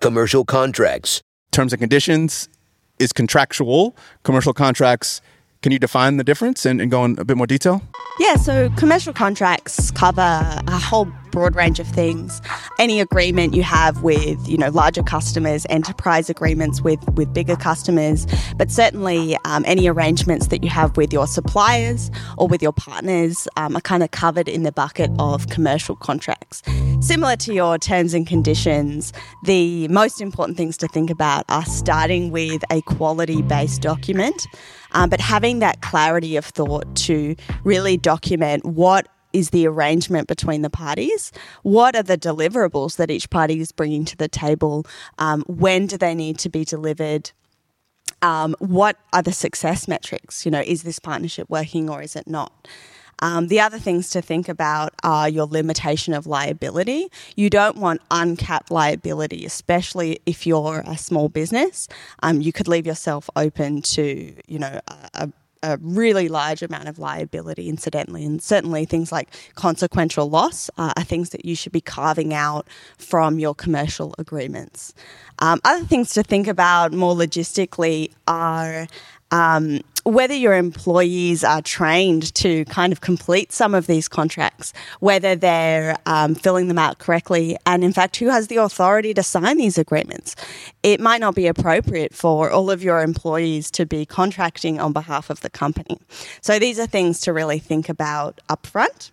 Commercial 0.00 0.44
contracts. 0.44 1.22
Terms 1.50 1.72
and 1.72 1.80
conditions 1.80 2.48
is 2.98 3.12
contractual. 3.12 3.96
Commercial 4.22 4.52
contracts, 4.52 5.20
can 5.64 5.72
you 5.72 5.78
define 5.78 6.18
the 6.18 6.24
difference 6.24 6.66
and, 6.66 6.78
and 6.78 6.90
go 6.90 7.06
in 7.06 7.18
a 7.18 7.24
bit 7.24 7.38
more 7.38 7.46
detail? 7.46 7.80
Yeah, 8.20 8.36
so 8.36 8.68
commercial 8.76 9.14
contracts 9.14 9.90
cover 9.90 10.20
a 10.20 10.78
whole 10.78 11.06
broad 11.32 11.56
range 11.56 11.80
of 11.80 11.86
things. 11.88 12.42
Any 12.78 13.00
agreement 13.00 13.54
you 13.54 13.62
have 13.62 14.02
with, 14.02 14.46
you 14.46 14.58
know, 14.58 14.68
larger 14.68 15.02
customers, 15.02 15.66
enterprise 15.70 16.28
agreements 16.28 16.82
with 16.82 17.00
with 17.14 17.32
bigger 17.32 17.56
customers, 17.56 18.26
but 18.56 18.70
certainly 18.70 19.36
um, 19.46 19.64
any 19.66 19.88
arrangements 19.88 20.48
that 20.48 20.62
you 20.62 20.68
have 20.68 20.96
with 20.98 21.12
your 21.14 21.26
suppliers 21.26 22.10
or 22.36 22.46
with 22.46 22.62
your 22.62 22.72
partners 22.72 23.48
um, 23.56 23.74
are 23.74 23.80
kind 23.80 24.02
of 24.02 24.10
covered 24.10 24.48
in 24.48 24.64
the 24.64 24.70
bucket 24.70 25.10
of 25.18 25.48
commercial 25.48 25.96
contracts. 25.96 26.62
Similar 27.00 27.36
to 27.36 27.54
your 27.54 27.78
terms 27.78 28.12
and 28.14 28.26
conditions, 28.26 29.12
the 29.44 29.88
most 29.88 30.20
important 30.20 30.56
things 30.56 30.76
to 30.76 30.88
think 30.88 31.10
about 31.10 31.46
are 31.48 31.64
starting 31.64 32.30
with 32.30 32.62
a 32.70 32.82
quality 32.82 33.42
based 33.42 33.80
document. 33.80 34.46
Um, 34.94 35.10
but 35.10 35.20
having 35.20 35.58
that 35.58 35.82
clarity 35.82 36.36
of 36.36 36.44
thought 36.44 36.94
to 36.96 37.36
really 37.64 37.96
document 37.96 38.64
what 38.64 39.08
is 39.34 39.50
the 39.50 39.66
arrangement 39.66 40.28
between 40.28 40.62
the 40.62 40.70
parties? 40.70 41.32
What 41.62 41.96
are 41.96 42.02
the 42.02 42.16
deliverables 42.16 42.96
that 42.96 43.10
each 43.10 43.28
party 43.28 43.60
is 43.60 43.72
bringing 43.72 44.04
to 44.06 44.16
the 44.16 44.28
table? 44.28 44.86
Um, 45.18 45.42
when 45.48 45.86
do 45.86 45.98
they 45.98 46.14
need 46.14 46.38
to 46.38 46.48
be 46.48 46.64
delivered? 46.64 47.32
Um, 48.22 48.54
what 48.60 48.96
are 49.12 49.22
the 49.22 49.32
success 49.32 49.88
metrics? 49.88 50.46
You 50.46 50.52
know, 50.52 50.62
is 50.64 50.84
this 50.84 50.98
partnership 50.98 51.50
working 51.50 51.90
or 51.90 52.00
is 52.00 52.16
it 52.16 52.28
not? 52.28 52.68
Um, 53.20 53.48
the 53.48 53.60
other 53.60 53.78
things 53.78 54.10
to 54.10 54.22
think 54.22 54.48
about 54.48 54.94
are 55.02 55.28
your 55.28 55.46
limitation 55.46 56.14
of 56.14 56.26
liability. 56.26 57.08
You 57.36 57.50
don't 57.50 57.76
want 57.76 58.00
uncapped 58.10 58.70
liability, 58.70 59.44
especially 59.44 60.20
if 60.26 60.46
you're 60.46 60.82
a 60.86 60.96
small 60.96 61.28
business. 61.28 61.88
Um, 62.22 62.40
you 62.40 62.52
could 62.52 62.68
leave 62.68 62.86
yourself 62.86 63.30
open 63.36 63.82
to, 63.82 64.34
you 64.46 64.58
know, 64.58 64.80
a, 65.14 65.30
a 65.64 65.78
really 65.80 66.28
large 66.28 66.62
amount 66.62 66.88
of 66.88 66.98
liability, 66.98 67.70
incidentally, 67.70 68.24
and 68.24 68.42
certainly 68.42 68.84
things 68.84 69.10
like 69.10 69.30
consequential 69.54 70.28
loss 70.28 70.68
uh, 70.76 70.92
are 70.96 71.04
things 71.04 71.30
that 71.30 71.46
you 71.46 71.56
should 71.56 71.72
be 71.72 71.80
carving 71.80 72.34
out 72.34 72.68
from 72.98 73.38
your 73.38 73.54
commercial 73.54 74.14
agreements. 74.18 74.92
Um, 75.38 75.60
other 75.64 75.84
things 75.86 76.12
to 76.14 76.22
think 76.22 76.48
about 76.48 76.92
more 76.92 77.14
logistically 77.14 78.12
are 78.28 78.86
um, 79.30 79.80
whether 80.04 80.34
your 80.34 80.54
employees 80.54 81.42
are 81.42 81.62
trained 81.62 82.34
to 82.34 82.64
kind 82.66 82.92
of 82.92 83.00
complete 83.00 83.52
some 83.52 83.74
of 83.74 83.86
these 83.86 84.06
contracts, 84.06 84.72
whether 85.00 85.34
they're 85.34 85.96
um, 86.06 86.34
filling 86.34 86.68
them 86.68 86.78
out 86.78 86.98
correctly, 86.98 87.56
and 87.66 87.82
in 87.82 87.92
fact, 87.92 88.16
who 88.16 88.28
has 88.28 88.48
the 88.48 88.56
authority 88.56 89.14
to 89.14 89.22
sign 89.22 89.56
these 89.56 89.78
agreements. 89.78 90.36
It 90.82 91.00
might 91.00 91.20
not 91.20 91.34
be 91.34 91.46
appropriate 91.46 92.14
for 92.14 92.50
all 92.50 92.70
of 92.70 92.82
your 92.82 93.00
employees 93.00 93.70
to 93.72 93.86
be 93.86 94.04
contracting 94.04 94.78
on 94.78 94.92
behalf 94.92 95.30
of 95.30 95.40
the 95.40 95.50
company. 95.50 95.98
So 96.42 96.58
these 96.58 96.78
are 96.78 96.86
things 96.86 97.20
to 97.22 97.32
really 97.32 97.58
think 97.58 97.88
about 97.88 98.40
upfront. 98.50 99.10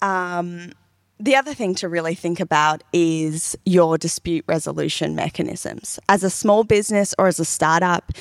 Um, 0.00 0.72
the 1.18 1.36
other 1.36 1.54
thing 1.54 1.74
to 1.76 1.88
really 1.88 2.14
think 2.14 2.38
about 2.40 2.82
is 2.92 3.56
your 3.64 3.96
dispute 3.96 4.44
resolution 4.46 5.14
mechanisms. 5.14 5.98
As 6.08 6.22
a 6.22 6.30
small 6.30 6.64
business 6.64 7.14
or 7.18 7.28
as 7.28 7.40
a 7.40 7.44
startup, 7.44 8.12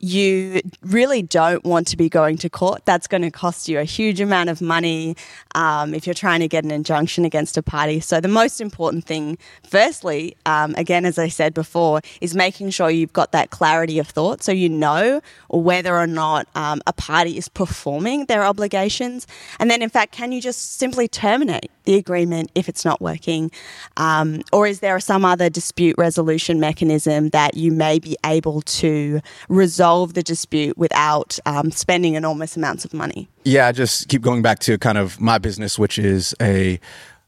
you 0.00 0.60
really 0.82 1.22
don't 1.22 1.64
want 1.64 1.88
to 1.88 1.96
be 1.96 2.08
going 2.08 2.36
to 2.38 2.48
court. 2.48 2.84
That's 2.84 3.08
going 3.08 3.22
to 3.22 3.32
cost 3.32 3.68
you 3.68 3.80
a 3.80 3.84
huge 3.84 4.20
amount 4.20 4.48
of 4.48 4.62
money 4.62 5.16
um, 5.56 5.92
if 5.92 6.06
you're 6.06 6.14
trying 6.14 6.38
to 6.40 6.48
get 6.48 6.62
an 6.62 6.70
injunction 6.70 7.24
against 7.24 7.56
a 7.56 7.62
party. 7.62 7.98
So, 7.98 8.20
the 8.20 8.28
most 8.28 8.60
important 8.60 9.06
thing, 9.06 9.38
firstly, 9.68 10.36
um, 10.46 10.74
again, 10.76 11.04
as 11.04 11.18
I 11.18 11.26
said 11.26 11.52
before, 11.52 12.00
is 12.20 12.36
making 12.36 12.70
sure 12.70 12.90
you've 12.90 13.12
got 13.12 13.32
that 13.32 13.50
clarity 13.50 13.98
of 13.98 14.06
thought 14.06 14.42
so 14.42 14.52
you 14.52 14.68
know 14.68 15.20
whether 15.48 15.96
or 15.96 16.06
not 16.06 16.46
um, 16.54 16.80
a 16.86 16.92
party 16.92 17.36
is 17.36 17.48
performing 17.48 18.26
their 18.26 18.44
obligations. 18.44 19.26
And 19.58 19.68
then, 19.68 19.82
in 19.82 19.88
fact, 19.88 20.12
can 20.12 20.30
you 20.30 20.40
just 20.40 20.76
simply 20.76 21.08
terminate 21.08 21.72
the 21.84 21.96
agreement 21.96 22.52
if 22.54 22.68
it's 22.68 22.84
not 22.84 23.00
working? 23.00 23.50
Um, 23.96 24.42
or 24.52 24.68
is 24.68 24.78
there 24.78 25.00
some 25.00 25.24
other 25.24 25.50
dispute 25.50 25.96
resolution 25.98 26.60
mechanism 26.60 27.30
that 27.30 27.56
you 27.56 27.72
may 27.72 27.98
be 27.98 28.16
able 28.24 28.62
to 28.62 29.20
resolve? 29.48 29.87
Resolve 29.88 30.14
the 30.14 30.22
dispute 30.22 30.76
without 30.76 31.38
um, 31.46 31.70
spending 31.70 32.14
enormous 32.14 32.56
amounts 32.56 32.84
of 32.84 32.92
money. 32.92 33.28
Yeah, 33.44 33.68
I 33.68 33.72
just 33.72 34.08
keep 34.08 34.22
going 34.22 34.42
back 34.42 34.58
to 34.60 34.76
kind 34.78 34.98
of 34.98 35.20
my 35.20 35.38
business, 35.38 35.78
which 35.78 35.98
is 35.98 36.34
a 36.40 36.78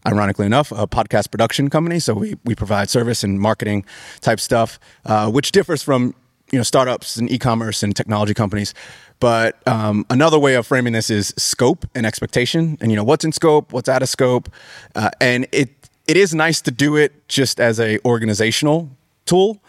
ironically 0.06 0.46
enough, 0.46 0.72
a 0.72 0.86
podcast 0.86 1.30
production 1.30 1.68
company. 1.70 1.98
So 2.00 2.14
we, 2.14 2.36
we 2.44 2.54
provide 2.54 2.88
service 2.90 3.24
and 3.24 3.38
marketing 3.40 3.84
type 4.20 4.40
stuff, 4.40 4.78
uh, 5.06 5.30
which 5.30 5.52
differs 5.52 5.82
from 5.82 6.14
you 6.52 6.58
know 6.58 6.62
startups 6.62 7.16
and 7.16 7.30
e-commerce 7.30 7.82
and 7.82 7.96
technology 7.96 8.34
companies. 8.34 8.74
But 9.20 9.56
um, 9.66 10.04
another 10.10 10.38
way 10.38 10.54
of 10.56 10.66
framing 10.66 10.92
this 10.92 11.10
is 11.10 11.34
scope 11.36 11.86
and 11.94 12.04
expectation, 12.06 12.76
and 12.80 12.90
you 12.90 12.96
know 12.96 13.04
what's 13.04 13.24
in 13.24 13.32
scope, 13.32 13.72
what's 13.72 13.88
out 13.88 14.02
of 14.02 14.08
scope, 14.08 14.50
uh, 14.94 15.10
and 15.20 15.46
it 15.52 15.70
it 16.06 16.16
is 16.16 16.34
nice 16.34 16.60
to 16.62 16.70
do 16.70 16.96
it 16.96 17.12
just 17.28 17.58
as 17.58 17.80
a 17.80 17.98
organizational 18.04 18.90
tool 19.24 19.62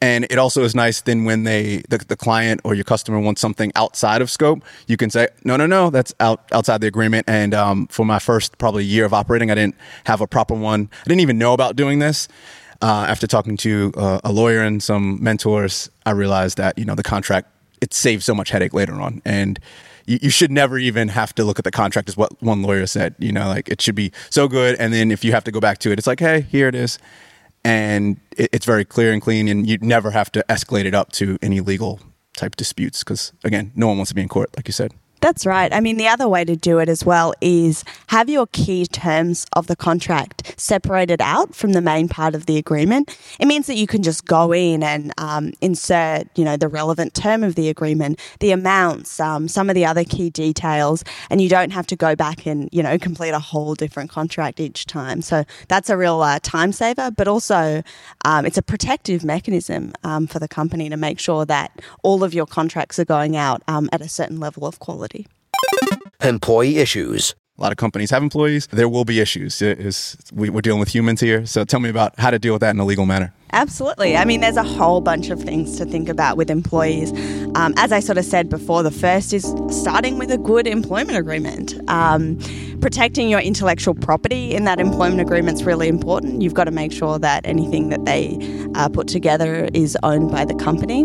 and 0.00 0.26
it 0.30 0.38
also 0.38 0.62
is 0.62 0.74
nice 0.74 1.00
then 1.00 1.24
when 1.24 1.42
they 1.42 1.78
the, 1.88 1.98
the 1.98 2.16
client 2.16 2.60
or 2.64 2.74
your 2.74 2.84
customer 2.84 3.18
wants 3.18 3.40
something 3.40 3.72
outside 3.74 4.22
of 4.22 4.30
scope, 4.30 4.62
you 4.86 4.96
can 4.96 5.10
say, 5.10 5.28
no, 5.44 5.56
no, 5.56 5.66
no, 5.66 5.90
that's 5.90 6.14
out 6.20 6.48
outside 6.52 6.80
the 6.80 6.86
agreement. 6.86 7.28
And 7.28 7.54
um, 7.54 7.86
for 7.88 8.06
my 8.06 8.18
first 8.18 8.58
probably 8.58 8.84
year 8.84 9.04
of 9.04 9.12
operating, 9.12 9.50
I 9.50 9.54
didn't 9.54 9.74
have 10.04 10.20
a 10.20 10.26
proper 10.26 10.54
one. 10.54 10.88
I 10.92 11.04
didn't 11.04 11.20
even 11.20 11.38
know 11.38 11.52
about 11.52 11.76
doing 11.76 11.98
this. 11.98 12.28
Uh, 12.80 13.06
after 13.08 13.26
talking 13.26 13.56
to 13.56 13.92
uh, 13.96 14.20
a 14.22 14.30
lawyer 14.30 14.62
and 14.62 14.80
some 14.80 15.22
mentors, 15.22 15.90
I 16.06 16.12
realized 16.12 16.58
that 16.58 16.78
you 16.78 16.84
know 16.84 16.94
the 16.94 17.02
contract 17.02 17.48
it 17.80 17.92
saves 17.92 18.24
so 18.24 18.34
much 18.34 18.50
headache 18.50 18.74
later 18.74 19.00
on, 19.00 19.20
and 19.24 19.58
you, 20.06 20.20
you 20.22 20.30
should 20.30 20.52
never 20.52 20.78
even 20.78 21.08
have 21.08 21.34
to 21.34 21.44
look 21.44 21.58
at 21.58 21.64
the 21.64 21.72
contract 21.72 22.08
as 22.08 22.16
what 22.16 22.40
one 22.40 22.62
lawyer 22.62 22.86
said. 22.86 23.16
You 23.18 23.32
know, 23.32 23.48
like 23.48 23.68
it 23.68 23.80
should 23.80 23.96
be 23.96 24.12
so 24.30 24.46
good, 24.46 24.76
and 24.78 24.92
then 24.92 25.10
if 25.10 25.24
you 25.24 25.32
have 25.32 25.42
to 25.44 25.50
go 25.50 25.58
back 25.58 25.78
to 25.78 25.90
it, 25.90 25.98
it's 25.98 26.06
like, 26.06 26.20
hey, 26.20 26.42
here 26.42 26.68
it 26.68 26.76
is 26.76 27.00
and 27.64 28.20
it, 28.36 28.50
it's 28.52 28.66
very 28.66 28.84
clear 28.84 29.12
and 29.12 29.22
clean, 29.22 29.48
and 29.48 29.68
you 29.68 29.78
never 29.80 30.10
have 30.10 30.30
to 30.32 30.44
escalate 30.48 30.84
it 30.84 30.94
up 30.94 31.12
to 31.12 31.38
any 31.42 31.60
legal 31.60 32.00
type 32.36 32.56
disputes 32.56 33.02
because 33.02 33.32
again, 33.44 33.72
no 33.74 33.88
one 33.88 33.96
wants 33.96 34.10
to 34.10 34.14
be 34.14 34.22
in 34.22 34.28
court, 34.28 34.50
like 34.56 34.68
you 34.68 34.72
said. 34.72 34.92
That's 35.20 35.44
right. 35.44 35.72
I 35.72 35.80
mean, 35.80 35.96
the 35.96 36.06
other 36.06 36.28
way 36.28 36.44
to 36.44 36.54
do 36.54 36.78
it 36.78 36.88
as 36.88 37.04
well 37.04 37.34
is 37.40 37.84
have 38.08 38.28
your 38.28 38.46
key 38.48 38.86
terms 38.86 39.46
of 39.52 39.66
the 39.66 39.74
contract 39.74 40.54
separated 40.60 41.20
out 41.20 41.56
from 41.56 41.72
the 41.72 41.80
main 41.80 42.08
part 42.08 42.36
of 42.36 42.46
the 42.46 42.56
agreement. 42.56 43.18
It 43.40 43.46
means 43.46 43.66
that 43.66 43.74
you 43.74 43.88
can 43.88 44.04
just 44.04 44.26
go 44.26 44.52
in 44.52 44.82
and 44.84 45.12
um, 45.18 45.52
insert, 45.60 46.28
you 46.36 46.44
know, 46.44 46.56
the 46.56 46.68
relevant 46.68 47.14
term 47.14 47.42
of 47.42 47.56
the 47.56 47.68
agreement, 47.68 48.20
the 48.38 48.52
amounts, 48.52 49.18
um, 49.18 49.48
some 49.48 49.68
of 49.68 49.74
the 49.74 49.84
other 49.84 50.04
key 50.04 50.30
details, 50.30 51.02
and 51.30 51.40
you 51.40 51.48
don't 51.48 51.70
have 51.70 51.86
to 51.88 51.96
go 51.96 52.14
back 52.14 52.46
and, 52.46 52.68
you 52.70 52.82
know, 52.82 52.96
complete 52.96 53.30
a 53.30 53.40
whole 53.40 53.74
different 53.74 54.10
contract 54.10 54.60
each 54.60 54.86
time. 54.86 55.20
So 55.20 55.44
that's 55.66 55.90
a 55.90 55.96
real 55.96 56.22
uh, 56.22 56.38
time 56.42 56.70
saver, 56.70 57.10
but 57.10 57.26
also 57.26 57.82
um, 58.24 58.46
it's 58.46 58.58
a 58.58 58.62
protective 58.62 59.24
mechanism 59.24 59.92
um, 60.04 60.28
for 60.28 60.38
the 60.38 60.48
company 60.48 60.88
to 60.88 60.96
make 60.96 61.18
sure 61.18 61.44
that 61.46 61.72
all 62.04 62.22
of 62.22 62.34
your 62.34 62.46
contracts 62.46 63.00
are 63.00 63.04
going 63.04 63.36
out 63.36 63.62
um, 63.66 63.88
at 63.92 64.00
a 64.00 64.08
certain 64.08 64.38
level 64.38 64.64
of 64.64 64.78
quality. 64.78 65.07
Employee 66.22 66.78
issues. 66.78 67.36
A 67.58 67.62
lot 67.62 67.70
of 67.70 67.78
companies 67.78 68.10
have 68.10 68.24
employees. 68.24 68.66
There 68.72 68.88
will 68.88 69.04
be 69.04 69.20
issues. 69.20 69.62
It's, 69.62 70.16
we, 70.32 70.50
we're 70.50 70.62
dealing 70.62 70.80
with 70.80 70.92
humans 70.92 71.20
here. 71.20 71.46
So 71.46 71.64
tell 71.64 71.78
me 71.78 71.88
about 71.88 72.18
how 72.18 72.30
to 72.30 72.40
deal 72.40 72.52
with 72.54 72.60
that 72.60 72.70
in 72.70 72.80
a 72.80 72.84
legal 72.84 73.06
manner. 73.06 73.32
Absolutely. 73.52 74.16
I 74.16 74.24
mean, 74.24 74.40
there's 74.40 74.56
a 74.56 74.64
whole 74.64 75.00
bunch 75.00 75.30
of 75.30 75.40
things 75.40 75.78
to 75.78 75.84
think 75.84 76.08
about 76.08 76.36
with 76.36 76.50
employees. 76.50 77.12
Um, 77.54 77.72
as 77.76 77.92
I 77.92 78.00
sort 78.00 78.18
of 78.18 78.24
said 78.24 78.48
before, 78.48 78.82
the 78.82 78.90
first 78.90 79.32
is 79.32 79.44
starting 79.70 80.18
with 80.18 80.30
a 80.32 80.38
good 80.38 80.66
employment 80.66 81.16
agreement. 81.16 81.74
Um, 81.88 82.38
protecting 82.80 83.28
your 83.28 83.40
intellectual 83.40 83.94
property 83.94 84.54
in 84.54 84.64
that 84.64 84.80
employment 84.80 85.20
agreement 85.20 85.58
is 85.58 85.64
really 85.64 85.86
important. 85.86 86.42
You've 86.42 86.54
got 86.54 86.64
to 86.64 86.72
make 86.72 86.92
sure 86.92 87.18
that 87.20 87.46
anything 87.46 87.90
that 87.90 88.04
they 88.04 88.38
uh, 88.74 88.88
put 88.88 89.06
together 89.06 89.68
is 89.72 89.96
owned 90.02 90.32
by 90.32 90.44
the 90.44 90.54
company. 90.54 91.04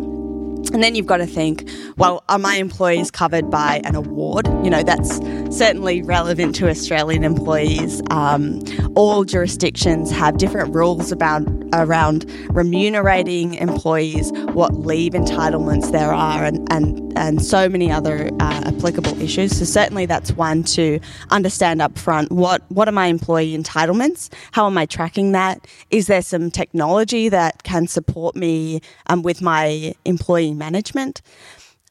And 0.74 0.82
then 0.82 0.96
you've 0.96 1.06
got 1.06 1.18
to 1.18 1.28
think, 1.28 1.70
well, 1.98 2.24
are 2.30 2.40
my 2.40 2.56
employees 2.56 3.12
covered 3.12 3.52
by 3.52 3.80
an 3.86 3.96
award? 3.96 4.48
You 4.64 4.72
know, 4.72 4.82
that's 4.82 5.18
certainly 5.56 6.02
relevant 6.02 6.56
to 6.56 6.68
Australian 6.68 7.24
employees. 7.24 8.02
Um, 8.10 8.60
all 8.96 9.24
jurisdictions 9.24 10.10
have 10.10 10.38
different 10.38 10.74
rules 10.74 11.12
about 11.12 11.44
around 11.74 12.26
remunerating 12.50 13.56
employees, 13.56 14.32
what 14.54 14.74
leave 14.76 15.14
entitlements 15.14 15.92
there 15.92 16.12
are, 16.12 16.44
and 16.44 16.68
and, 16.72 17.14
and 17.16 17.46
so 17.46 17.70
many 17.70 17.92
other 17.92 18.30
uh, 18.40 18.64
applicable 18.66 19.20
issues. 19.22 19.58
So 19.58 19.66
certainly 19.66 20.08
that's 20.08 20.32
one 20.32 20.64
to 20.64 21.00
understand 21.30 21.82
up 21.84 21.98
front. 22.00 22.32
What 22.32 22.64
what 22.70 22.88
are 22.88 22.92
my 22.92 23.08
employee 23.08 23.56
entitlements? 23.56 24.30
How 24.54 24.66
am 24.66 24.78
I 24.78 24.88
tracking 24.88 25.34
that? 25.34 25.68
Is 25.92 26.08
there 26.08 26.24
some 26.24 26.50
technology 26.50 27.30
that 27.30 27.62
can 27.64 27.88
support 27.88 28.36
me 28.36 28.82
um, 29.08 29.22
with 29.22 29.42
my 29.42 29.94
employee 30.06 30.50
management? 30.64 31.22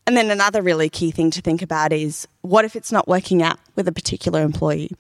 And 0.07 0.17
then 0.17 0.31
another 0.31 0.63
really 0.63 0.89
key 0.89 1.13
thing 1.13 1.31
to 1.31 1.41
think 1.41 1.63
about 1.63 1.93
is 1.93 2.27
what 2.41 2.65
if 2.65 2.75
it's 2.75 2.91
not 2.91 3.07
working 3.07 3.43
out 3.43 3.59
with 3.77 3.87
a 3.87 3.93
particular 3.93 4.43
employee? 4.43 4.91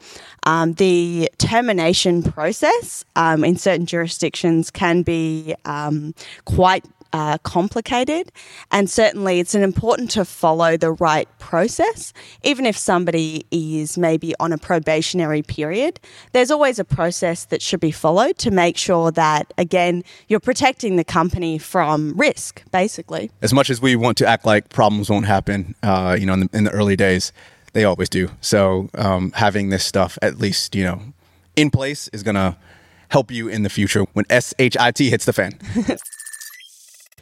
Um, 0.44 0.74
the 0.74 1.28
termination 1.38 2.22
process 2.22 3.04
um, 3.16 3.44
in 3.44 3.56
certain 3.56 3.86
jurisdictions 3.86 4.70
can 4.70 5.02
be 5.02 5.54
um, 5.64 6.14
quite 6.44 6.84
uh, 7.12 7.38
complicated, 7.38 8.32
and 8.70 8.88
certainly 8.88 9.40
it's 9.40 9.54
important 9.54 10.10
to 10.12 10.24
follow 10.24 10.76
the 10.76 10.92
right 10.92 11.28
process. 11.38 12.12
Even 12.42 12.66
if 12.66 12.76
somebody 12.76 13.44
is 13.50 13.98
maybe 13.98 14.34
on 14.40 14.52
a 14.52 14.58
probationary 14.58 15.42
period, 15.42 16.00
there's 16.32 16.50
always 16.50 16.78
a 16.78 16.84
process 16.84 17.44
that 17.46 17.62
should 17.62 17.80
be 17.80 17.90
followed 17.90 18.38
to 18.38 18.50
make 18.50 18.76
sure 18.76 19.10
that, 19.10 19.52
again, 19.58 20.04
you're 20.28 20.40
protecting 20.40 20.96
the 20.96 21.04
company 21.04 21.58
from 21.58 22.14
risk, 22.16 22.62
basically. 22.70 23.30
As 23.42 23.52
much 23.52 23.70
as 23.70 23.80
we 23.80 23.96
want 23.96 24.16
to 24.18 24.26
act 24.26 24.44
like 24.44 24.68
problems 24.70 25.10
won't 25.10 25.26
happen, 25.26 25.74
uh, 25.82 26.16
you 26.18 26.26
know, 26.26 26.34
in 26.34 26.40
the, 26.40 26.48
in 26.52 26.64
the, 26.64 26.70
early 26.70 26.96
days, 26.96 27.32
they 27.72 27.84
always 27.84 28.08
do. 28.08 28.30
So 28.40 28.88
um, 28.94 29.32
having 29.32 29.70
this 29.70 29.84
stuff 29.84 30.18
at 30.22 30.38
least, 30.38 30.74
you 30.74 30.84
know, 30.84 31.00
in 31.56 31.70
place 31.70 32.08
is 32.08 32.22
going 32.22 32.34
to 32.34 32.56
help 33.08 33.30
you 33.30 33.48
in 33.48 33.62
the 33.62 33.68
future 33.68 34.04
when 34.14 34.24
SHIT 34.30 34.98
hits 34.98 35.26
the 35.26 35.32
fan. 35.32 35.52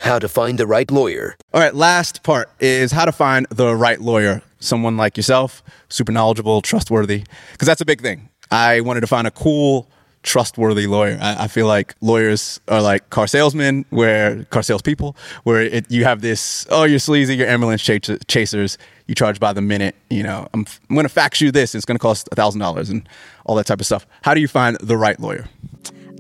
how 0.01 0.19
to 0.19 0.29
find 0.29 0.59
the 0.59 0.67
right 0.67 0.91
lawyer. 0.91 1.37
All 1.53 1.61
right, 1.61 1.75
last 1.75 2.23
part 2.23 2.51
is 2.59 2.93
how 2.93 3.05
to 3.05 3.13
find 3.13 3.47
the 3.51 3.75
right 3.77 4.01
lawyer. 4.01 4.43
Someone 4.59 4.97
like 4.97 5.17
yourself, 5.17 5.63
super 5.89 6.13
knowledgeable, 6.13 6.61
trustworthy, 6.63 7.25
because 7.53 7.67
that's 7.67 7.81
a 7.81 7.87
big 7.87 8.01
thing. 8.01 8.29
I 8.51 8.81
wanted 8.81 9.01
to 9.01 9.07
find 9.07 9.27
a 9.27 9.31
cool, 9.31 9.89
trustworthy 10.23 10.87
lawyer. 10.87 11.19
I, 11.21 11.45
I, 11.45 11.49
feel 11.49 11.67
like 11.67 11.95
lawyers 12.01 12.61
are 12.69 12.83
like 12.83 13.09
car 13.11 13.27
salesmen, 13.27 13.85
where 13.91 14.45
car 14.45 14.63
salespeople, 14.63 15.17
where 15.45 15.63
it, 15.63 15.91
you 15.91 16.05
have 16.05 16.21
this, 16.21 16.67
oh, 16.71 16.85
you're 16.85 16.99
sleazy, 16.99 17.37
you're 17.37 17.49
ambulance 17.49 17.83
ch- 17.83 18.27
chasers, 18.27 18.77
you 19.07 19.15
charge 19.15 19.41
by 19.41 19.53
the 19.53 19.63
minute. 19.63 19.95
You 20.11 20.23
know, 20.23 20.47
I'm, 20.53 20.67
I'm 20.89 20.97
going 20.97 21.05
to 21.05 21.13
fax 21.13 21.41
you 21.41 21.51
this, 21.51 21.75
it's 21.75 21.87
going 21.87 21.97
to 21.97 22.03
cost 22.03 22.29
$1,000 22.37 22.91
and 22.91 23.09
all 23.47 23.57
that 23.57 23.67
type 23.67 23.81
of 23.81 23.87
stuff. 23.87 24.07
How 24.23 24.35
do 24.35 24.41
you 24.41 24.49
find 24.49 24.77
the 24.79 24.97
right 24.97 25.19
lawyer? 25.19 25.47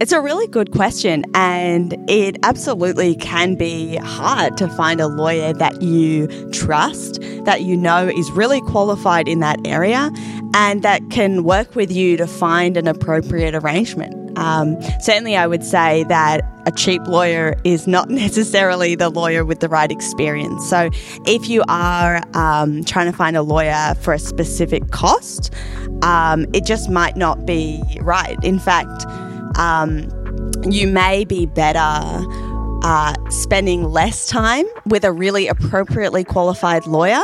It's 0.01 0.13
a 0.13 0.21
really 0.23 0.47
good 0.47 0.73
question, 0.73 1.27
and 1.35 1.95
it 2.09 2.39
absolutely 2.43 3.15
can 3.17 3.55
be 3.55 3.97
hard 3.97 4.57
to 4.57 4.67
find 4.67 4.99
a 4.99 5.07
lawyer 5.07 5.53
that 5.53 5.83
you 5.83 6.27
trust, 6.53 7.21
that 7.45 7.65
you 7.65 7.77
know 7.77 8.09
is 8.09 8.31
really 8.31 8.63
qualified 8.63 9.29
in 9.29 9.41
that 9.41 9.59
area, 9.67 10.11
and 10.55 10.83
that 10.85 11.03
can 11.11 11.45
work 11.45 11.77
with 11.77 11.93
you 11.93 12.17
to 12.17 12.27
find 12.27 12.79
an 12.79 12.89
appropriate 12.89 13.55
arrangement. 13.55 14.39
Um, 14.39 14.81
certainly, 15.01 15.37
I 15.37 15.47
would 15.47 15.63
say 15.63 16.05
that 16.05 16.41
a 16.65 16.73
cheap 16.73 17.03
lawyer 17.07 17.55
is 17.65 17.87
not 17.87 18.09
necessarily 18.25 18.95
the 18.95 19.11
lawyer 19.11 19.45
with 19.45 19.61
the 19.61 19.69
right 19.69 19.93
experience. 19.93 20.67
So, 20.71 20.89
if 21.27 21.47
you 21.47 21.63
are 21.69 22.23
um, 22.33 22.85
trying 22.85 23.13
to 23.13 23.17
find 23.17 23.37
a 23.37 23.43
lawyer 23.43 23.95
for 24.01 24.15
a 24.15 24.19
specific 24.19 24.93
cost, 24.93 25.53
um, 26.01 26.47
it 26.55 26.65
just 26.65 26.89
might 26.89 27.19
not 27.19 27.45
be 27.45 27.83
right. 28.01 28.43
In 28.43 28.59
fact, 28.59 29.05
um, 29.57 30.09
you 30.69 30.87
may 30.87 31.25
be 31.25 31.47
better 31.47 32.25
spending 33.31 33.85
less 33.85 34.27
time 34.27 34.67
with 34.87 35.05
a 35.05 35.13
really 35.13 35.47
appropriately 35.47 36.25
qualified 36.25 36.87
lawyer 36.87 37.23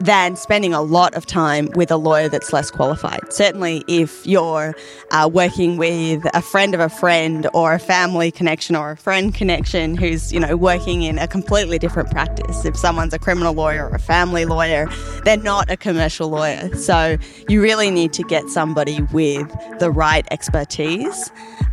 than 0.00 0.36
spending 0.36 0.72
a 0.72 0.80
lot 0.80 1.14
of 1.14 1.26
time 1.26 1.68
with 1.74 1.90
a 1.90 1.96
lawyer 1.96 2.28
that's 2.28 2.52
less 2.52 2.70
qualified. 2.70 3.20
Certainly, 3.30 3.84
if 3.88 4.26
you're 4.26 4.74
uh, 5.10 5.28
working 5.32 5.76
with 5.76 6.24
a 6.34 6.42
friend 6.42 6.74
of 6.74 6.80
a 6.80 6.88
friend 6.88 7.48
or 7.52 7.74
a 7.74 7.78
family 7.78 8.30
connection 8.30 8.74
or 8.74 8.92
a 8.92 8.96
friend 8.96 9.34
connection 9.34 9.96
who's, 9.96 10.32
you 10.32 10.40
know, 10.40 10.56
working 10.56 11.02
in 11.02 11.18
a 11.18 11.28
completely 11.28 11.78
different 11.78 12.10
practice. 12.10 12.64
If 12.64 12.76
someone's 12.76 13.14
a 13.14 13.18
criminal 13.18 13.54
lawyer 13.54 13.88
or 13.88 13.94
a 13.94 13.98
family 13.98 14.44
lawyer, 14.44 14.88
they're 15.24 15.36
not 15.36 15.70
a 15.70 15.76
commercial 15.76 16.28
lawyer. 16.28 16.74
So 16.76 17.16
you 17.48 17.62
really 17.62 17.90
need 17.90 18.12
to 18.14 18.22
get 18.24 18.48
somebody 18.48 19.02
with 19.12 19.48
the 19.78 19.90
right 19.90 20.26
expertise. 20.30 21.30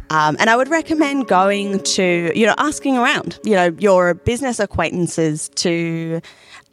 Um, 0.09 0.37
and 0.39 0.49
I 0.49 0.55
would 0.55 0.69
recommend 0.69 1.27
going 1.27 1.79
to, 1.81 2.31
you 2.33 2.45
know, 2.45 2.55
asking 2.57 2.97
around, 2.97 3.39
you 3.43 3.55
know, 3.55 3.75
your 3.79 4.13
business 4.13 4.59
acquaintances 4.59 5.49
to 5.55 6.21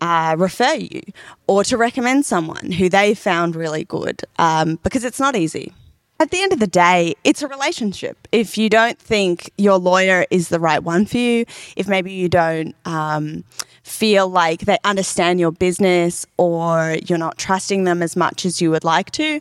uh, 0.01 0.37
refer 0.38 0.75
you 0.75 1.03
or 1.47 1.64
to 1.64 1.77
recommend 1.77 2.27
someone 2.27 2.70
who 2.70 2.88
they 2.88 3.14
found 3.14 3.57
really 3.57 3.85
good 3.85 4.23
um, 4.38 4.79
because 4.83 5.05
it's 5.05 5.20
not 5.20 5.35
easy. 5.37 5.73
At 6.20 6.31
the 6.31 6.40
end 6.40 6.53
of 6.53 6.61
the 6.61 6.68
day, 6.68 7.16
it's 7.25 7.42
a 7.42 7.49
relationship. 7.49 8.29
If 8.31 8.57
you 8.57 8.70
don't 8.70 8.99
think 8.99 9.51
your 9.59 9.79
lawyer 9.79 10.27
is 10.31 10.49
the 10.49 10.61
right 10.61 10.83
one 10.83 11.07
for 11.07 11.18
you, 11.18 11.44
if 11.77 11.88
maybe 11.88 12.12
you 12.12 12.29
don't 12.29 12.75
um, 12.85 13.42
feel 13.83 14.29
like 14.29 14.61
they 14.61 14.79
understand 14.85 15.40
your 15.40 15.51
business 15.51 16.25
or 16.37 16.97
you're 17.07 17.18
not 17.18 17.37
trusting 17.37 17.83
them 17.83 18.01
as 18.01 18.14
much 18.14 18.47
as 18.47 18.61
you 18.61 18.70
would 18.70 18.85
like 18.85 19.11
to, 19.12 19.40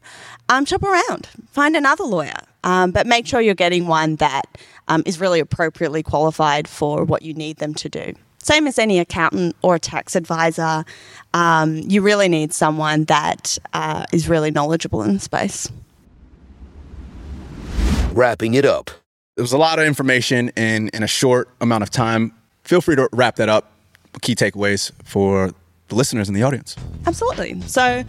um, 0.49 0.65
shop 0.65 0.81
around, 0.81 1.29
find 1.51 1.75
another 1.75 2.03
lawyer. 2.03 2.39
Um, 2.63 2.91
but 2.91 3.07
make 3.07 3.27
sure 3.27 3.41
you're 3.41 3.55
getting 3.55 3.87
one 3.87 4.15
that 4.17 4.43
um, 4.87 5.03
is 5.05 5.19
really 5.19 5.39
appropriately 5.39 6.03
qualified 6.03 6.67
for 6.67 7.03
what 7.03 7.21
you 7.21 7.33
need 7.33 7.57
them 7.57 7.73
to 7.75 7.89
do. 7.89 8.13
Same 8.39 8.67
as 8.67 8.77
any 8.77 8.99
accountant 8.99 9.55
or 9.61 9.79
tax 9.79 10.15
advisor, 10.15 10.83
um, 11.33 11.77
you 11.77 12.01
really 12.01 12.27
need 12.27 12.53
someone 12.53 13.05
that 13.05 13.57
uh, 13.73 14.05
is 14.11 14.27
really 14.27 14.51
knowledgeable 14.51 15.01
in 15.01 15.13
the 15.13 15.19
space. 15.19 15.71
Wrapping 18.11 18.53
it 18.53 18.65
up. 18.65 18.91
There 19.35 19.43
was 19.43 19.53
a 19.53 19.57
lot 19.57 19.79
of 19.79 19.85
information 19.85 20.49
in, 20.49 20.89
in 20.89 21.03
a 21.03 21.07
short 21.07 21.49
amount 21.61 21.83
of 21.83 21.89
time. 21.89 22.33
Feel 22.63 22.81
free 22.81 22.95
to 22.97 23.09
wrap 23.13 23.37
that 23.37 23.49
up. 23.49 23.71
Key 24.21 24.35
takeaways 24.35 24.91
for 25.03 25.51
the 25.87 25.95
listeners 25.95 26.27
in 26.27 26.35
the 26.35 26.43
audience. 26.43 26.75
Absolutely. 27.07 27.59
So, 27.61 28.03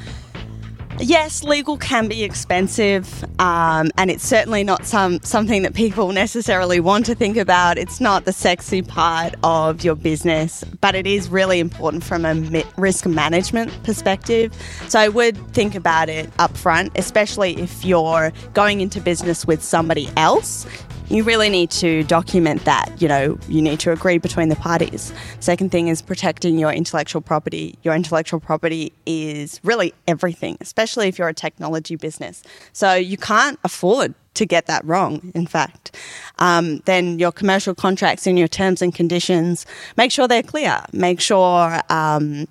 Yes, 1.01 1.43
legal 1.43 1.77
can 1.77 2.07
be 2.07 2.23
expensive, 2.23 3.25
um, 3.41 3.91
and 3.99 4.13
it's 4.13 4.25
certainly 4.25 4.63
not 4.63 4.87
some 4.87 5.21
something 5.23 5.63
that 5.63 5.75
people 5.75 6.13
necessarily 6.13 6.79
want 6.79 7.05
to 7.07 7.17
think 7.17 7.37
about. 7.37 7.79
It's 7.79 8.01
not 8.01 8.27
the 8.27 8.33
sexy 8.33 8.81
part 8.81 9.35
of 9.43 9.83
your 9.83 9.97
business, 9.97 10.63
but 10.81 10.95
it 10.95 11.07
is 11.07 11.29
really 11.29 11.59
important 11.59 12.05
from 12.05 12.25
a 12.25 12.65
risk 12.77 13.07
management 13.07 13.73
perspective. 13.83 14.55
So 14.89 15.01
I 15.01 15.09
would 15.09 15.37
think 15.49 15.75
about 15.75 16.09
it 16.09 16.31
up 16.39 16.57
front, 16.57 16.93
especially 16.95 17.57
if 17.57 17.85
you're 17.85 18.33
going 18.53 18.81
into 18.81 19.01
business 19.01 19.45
with 19.47 19.65
somebody 19.65 20.09
else 20.17 20.65
you 21.09 21.23
really 21.25 21.49
need 21.49 21.71
to 21.71 22.03
document 22.05 22.65
that. 22.65 22.91
You 23.01 23.09
know, 23.09 23.39
you 23.49 23.61
need 23.63 23.81
to 23.81 23.93
agree 23.93 24.19
between 24.19 24.49
the 24.49 24.57
parties. 24.57 25.13
Second 25.41 25.71
thing 25.71 25.89
is 25.89 26.03
protecting 26.03 26.59
your 26.59 26.73
intellectual 26.73 27.21
property. 27.21 27.79
Your 27.83 27.95
intellectual 27.95 28.41
property 28.41 28.93
is 29.07 29.61
really 29.65 29.95
everything, 30.07 30.57
especially 30.61 31.09
if 31.09 31.19
you're 31.19 31.29
a 31.29 31.35
technology 31.35 31.97
business. 31.97 32.43
So 32.73 32.95
you 32.95 33.17
can't 33.17 33.59
afford 33.65 34.15
to 34.35 34.47
get 34.47 34.67
that 34.67 34.85
wrong, 34.85 35.33
in 35.35 35.47
fact. 35.47 35.97
Um, 36.39 36.79
then 36.87 37.19
your 37.19 37.33
commercial 37.33 37.75
contracts 37.75 38.27
and 38.27 38.39
your 38.39 38.49
terms 38.49 38.83
and 38.83 38.95
conditions, 38.95 39.65
make 39.97 40.11
sure 40.11 40.27
they're 40.27 40.43
clear. 40.43 40.85
Make 40.93 41.21
sure 41.21 41.81
um, 41.89 42.49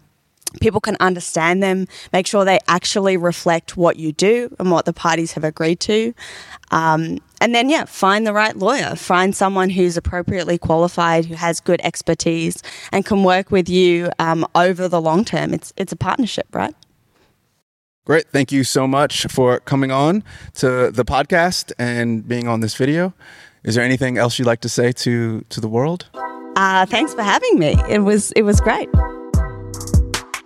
people 0.62 0.82
can 0.82 0.98
understand 1.00 1.62
them, 1.62 1.88
make 2.12 2.28
sure 2.28 2.46
they 2.46 2.60
actually 2.68 3.18
reflect 3.18 3.78
what 3.78 3.98
you 3.98 4.12
do 4.12 4.56
and 4.60 4.72
what 4.72 4.86
the 4.86 4.94
parties 4.94 5.34
have 5.34 5.44
agreed 5.44 5.80
to. 5.82 6.14
Um, 6.72 7.20
and 7.42 7.54
then, 7.54 7.70
yeah, 7.70 7.86
find 7.86 8.26
the 8.26 8.34
right 8.34 8.56
lawyer. 8.56 8.96
Find 8.96 9.36
someone 9.36 9.70
who's 9.70 9.98
appropriately 9.98 10.58
qualified, 10.58 11.26
who 11.26 11.36
has 11.36 11.60
good 11.60 11.82
expertise, 11.84 12.64
and 12.92 13.06
can 13.06 13.24
work 13.24 13.52
with 13.52 13.68
you 13.70 14.10
um, 14.20 14.46
over 14.56 14.88
the 14.88 15.02
long 15.02 15.26
term. 15.26 15.54
It's 15.54 15.74
it's 15.78 15.92
a 15.92 15.98
partnership, 15.98 16.48
right? 16.54 16.74
Great. 18.06 18.28
Thank 18.30 18.52
you 18.52 18.64
so 18.64 18.86
much 18.86 19.26
for 19.30 19.60
coming 19.60 19.92
on 19.92 20.24
to 20.56 20.92
the 20.92 21.06
podcast 21.06 21.72
and 21.80 22.28
being 22.28 22.48
on 22.48 22.60
this 22.60 22.76
video. 22.76 23.14
Is 23.64 23.76
there 23.76 23.84
anything 23.84 24.18
else 24.18 24.38
you'd 24.38 24.46
like 24.46 24.62
to 24.62 24.70
say 24.70 24.92
to 24.92 25.42
to 25.50 25.62
the 25.62 25.70
world? 25.70 26.10
Uh, 26.56 26.86
thanks 26.86 27.14
for 27.14 27.24
having 27.24 27.60
me. 27.60 27.76
It 27.90 28.00
was 28.00 28.32
it 28.34 28.44
was 28.44 28.60
great. 28.60 28.90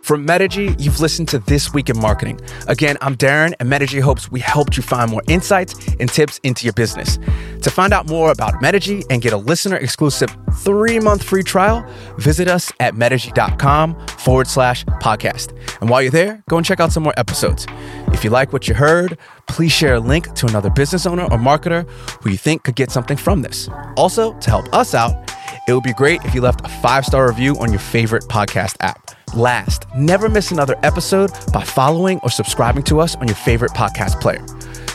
From 0.08 0.24
Metigy, 0.24 0.74
you've 0.80 1.02
listened 1.02 1.28
to 1.28 1.40
This 1.40 1.74
Week 1.74 1.90
in 1.90 2.00
Marketing. 2.00 2.40
Again, 2.70 2.96
I'm 3.02 3.18
Darren, 3.18 3.54
and 3.60 3.70
Metigy 3.70 4.00
hopes 4.00 4.32
we 4.32 4.40
helped 4.40 4.78
you 4.78 4.82
find 4.82 5.12
more 5.12 5.22
insights 5.28 5.76
and 6.00 6.10
tips 6.10 6.40
into 6.44 6.64
your 6.64 6.72
business. 6.72 7.20
To 7.62 7.70
find 7.70 7.92
out 7.92 8.08
more 8.08 8.32
about 8.32 8.62
Metigy 8.62 9.04
and 9.10 9.22
get 9.22 9.34
a 9.34 9.38
listener 9.38 9.76
exclusive 9.76 10.34
three 10.60 11.02
month 11.02 11.24
free 11.24 11.44
trial, 11.44 11.86
visit 12.20 12.48
us 12.48 12.72
at 12.80 12.96
metigy.com 12.96 14.08
forward 14.08 14.48
slash 14.48 14.86
podcast. 14.86 15.52
And 15.82 15.90
while 15.90 16.02
you're 16.02 16.10
there, 16.10 16.42
go 16.48 16.56
and 16.56 16.66
check 16.66 16.80
out 16.80 16.94
some 16.94 17.04
more 17.04 17.14
episodes. 17.18 17.68
If 18.14 18.24
you 18.24 18.30
like 18.30 18.54
what 18.54 18.70
you 18.70 18.76
heard, 18.76 19.18
please 19.48 19.74
share 19.74 19.96
a 19.96 20.00
link 20.00 20.34
to 20.36 20.48
another 20.48 20.70
business 20.70 21.06
owner 21.06 21.24
or 21.24 21.38
marketer 21.38 21.86
who 22.24 22.30
you 22.30 22.38
think 22.38 22.64
could 22.64 22.76
get 22.76 22.92
something 22.92 23.18
from 23.18 23.42
this. 23.42 23.68
Also, 23.98 24.32
to 24.40 24.50
help 24.50 24.74
us 24.74 24.96
out, 24.96 25.30
it 25.68 25.74
would 25.74 25.84
be 25.84 25.92
great 25.92 26.24
if 26.24 26.34
you 26.34 26.40
left 26.40 26.66
a 26.66 26.70
five 26.70 27.04
star 27.04 27.28
review 27.28 27.58
on 27.60 27.72
your 27.72 27.82
favorite 27.82 28.24
podcast 28.30 28.78
app. 28.80 29.17
Last, 29.34 29.86
never 29.96 30.30
miss 30.30 30.52
another 30.52 30.78
episode 30.84 31.32
by 31.52 31.64
following 31.64 32.20
or 32.24 32.30
subscribing 32.30 32.84
to 32.84 33.00
us 33.00 33.16
on 33.16 33.28
your 33.28 33.36
favorite 33.36 33.72
podcast 33.72 34.20
player. 34.22 34.46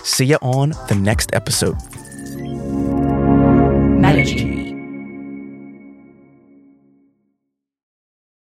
See 0.05 0.25
you 0.27 0.37
on 0.43 0.71
the 0.89 0.95
next 0.95 1.31
episode. 1.35 1.77
Managed. 4.01 4.52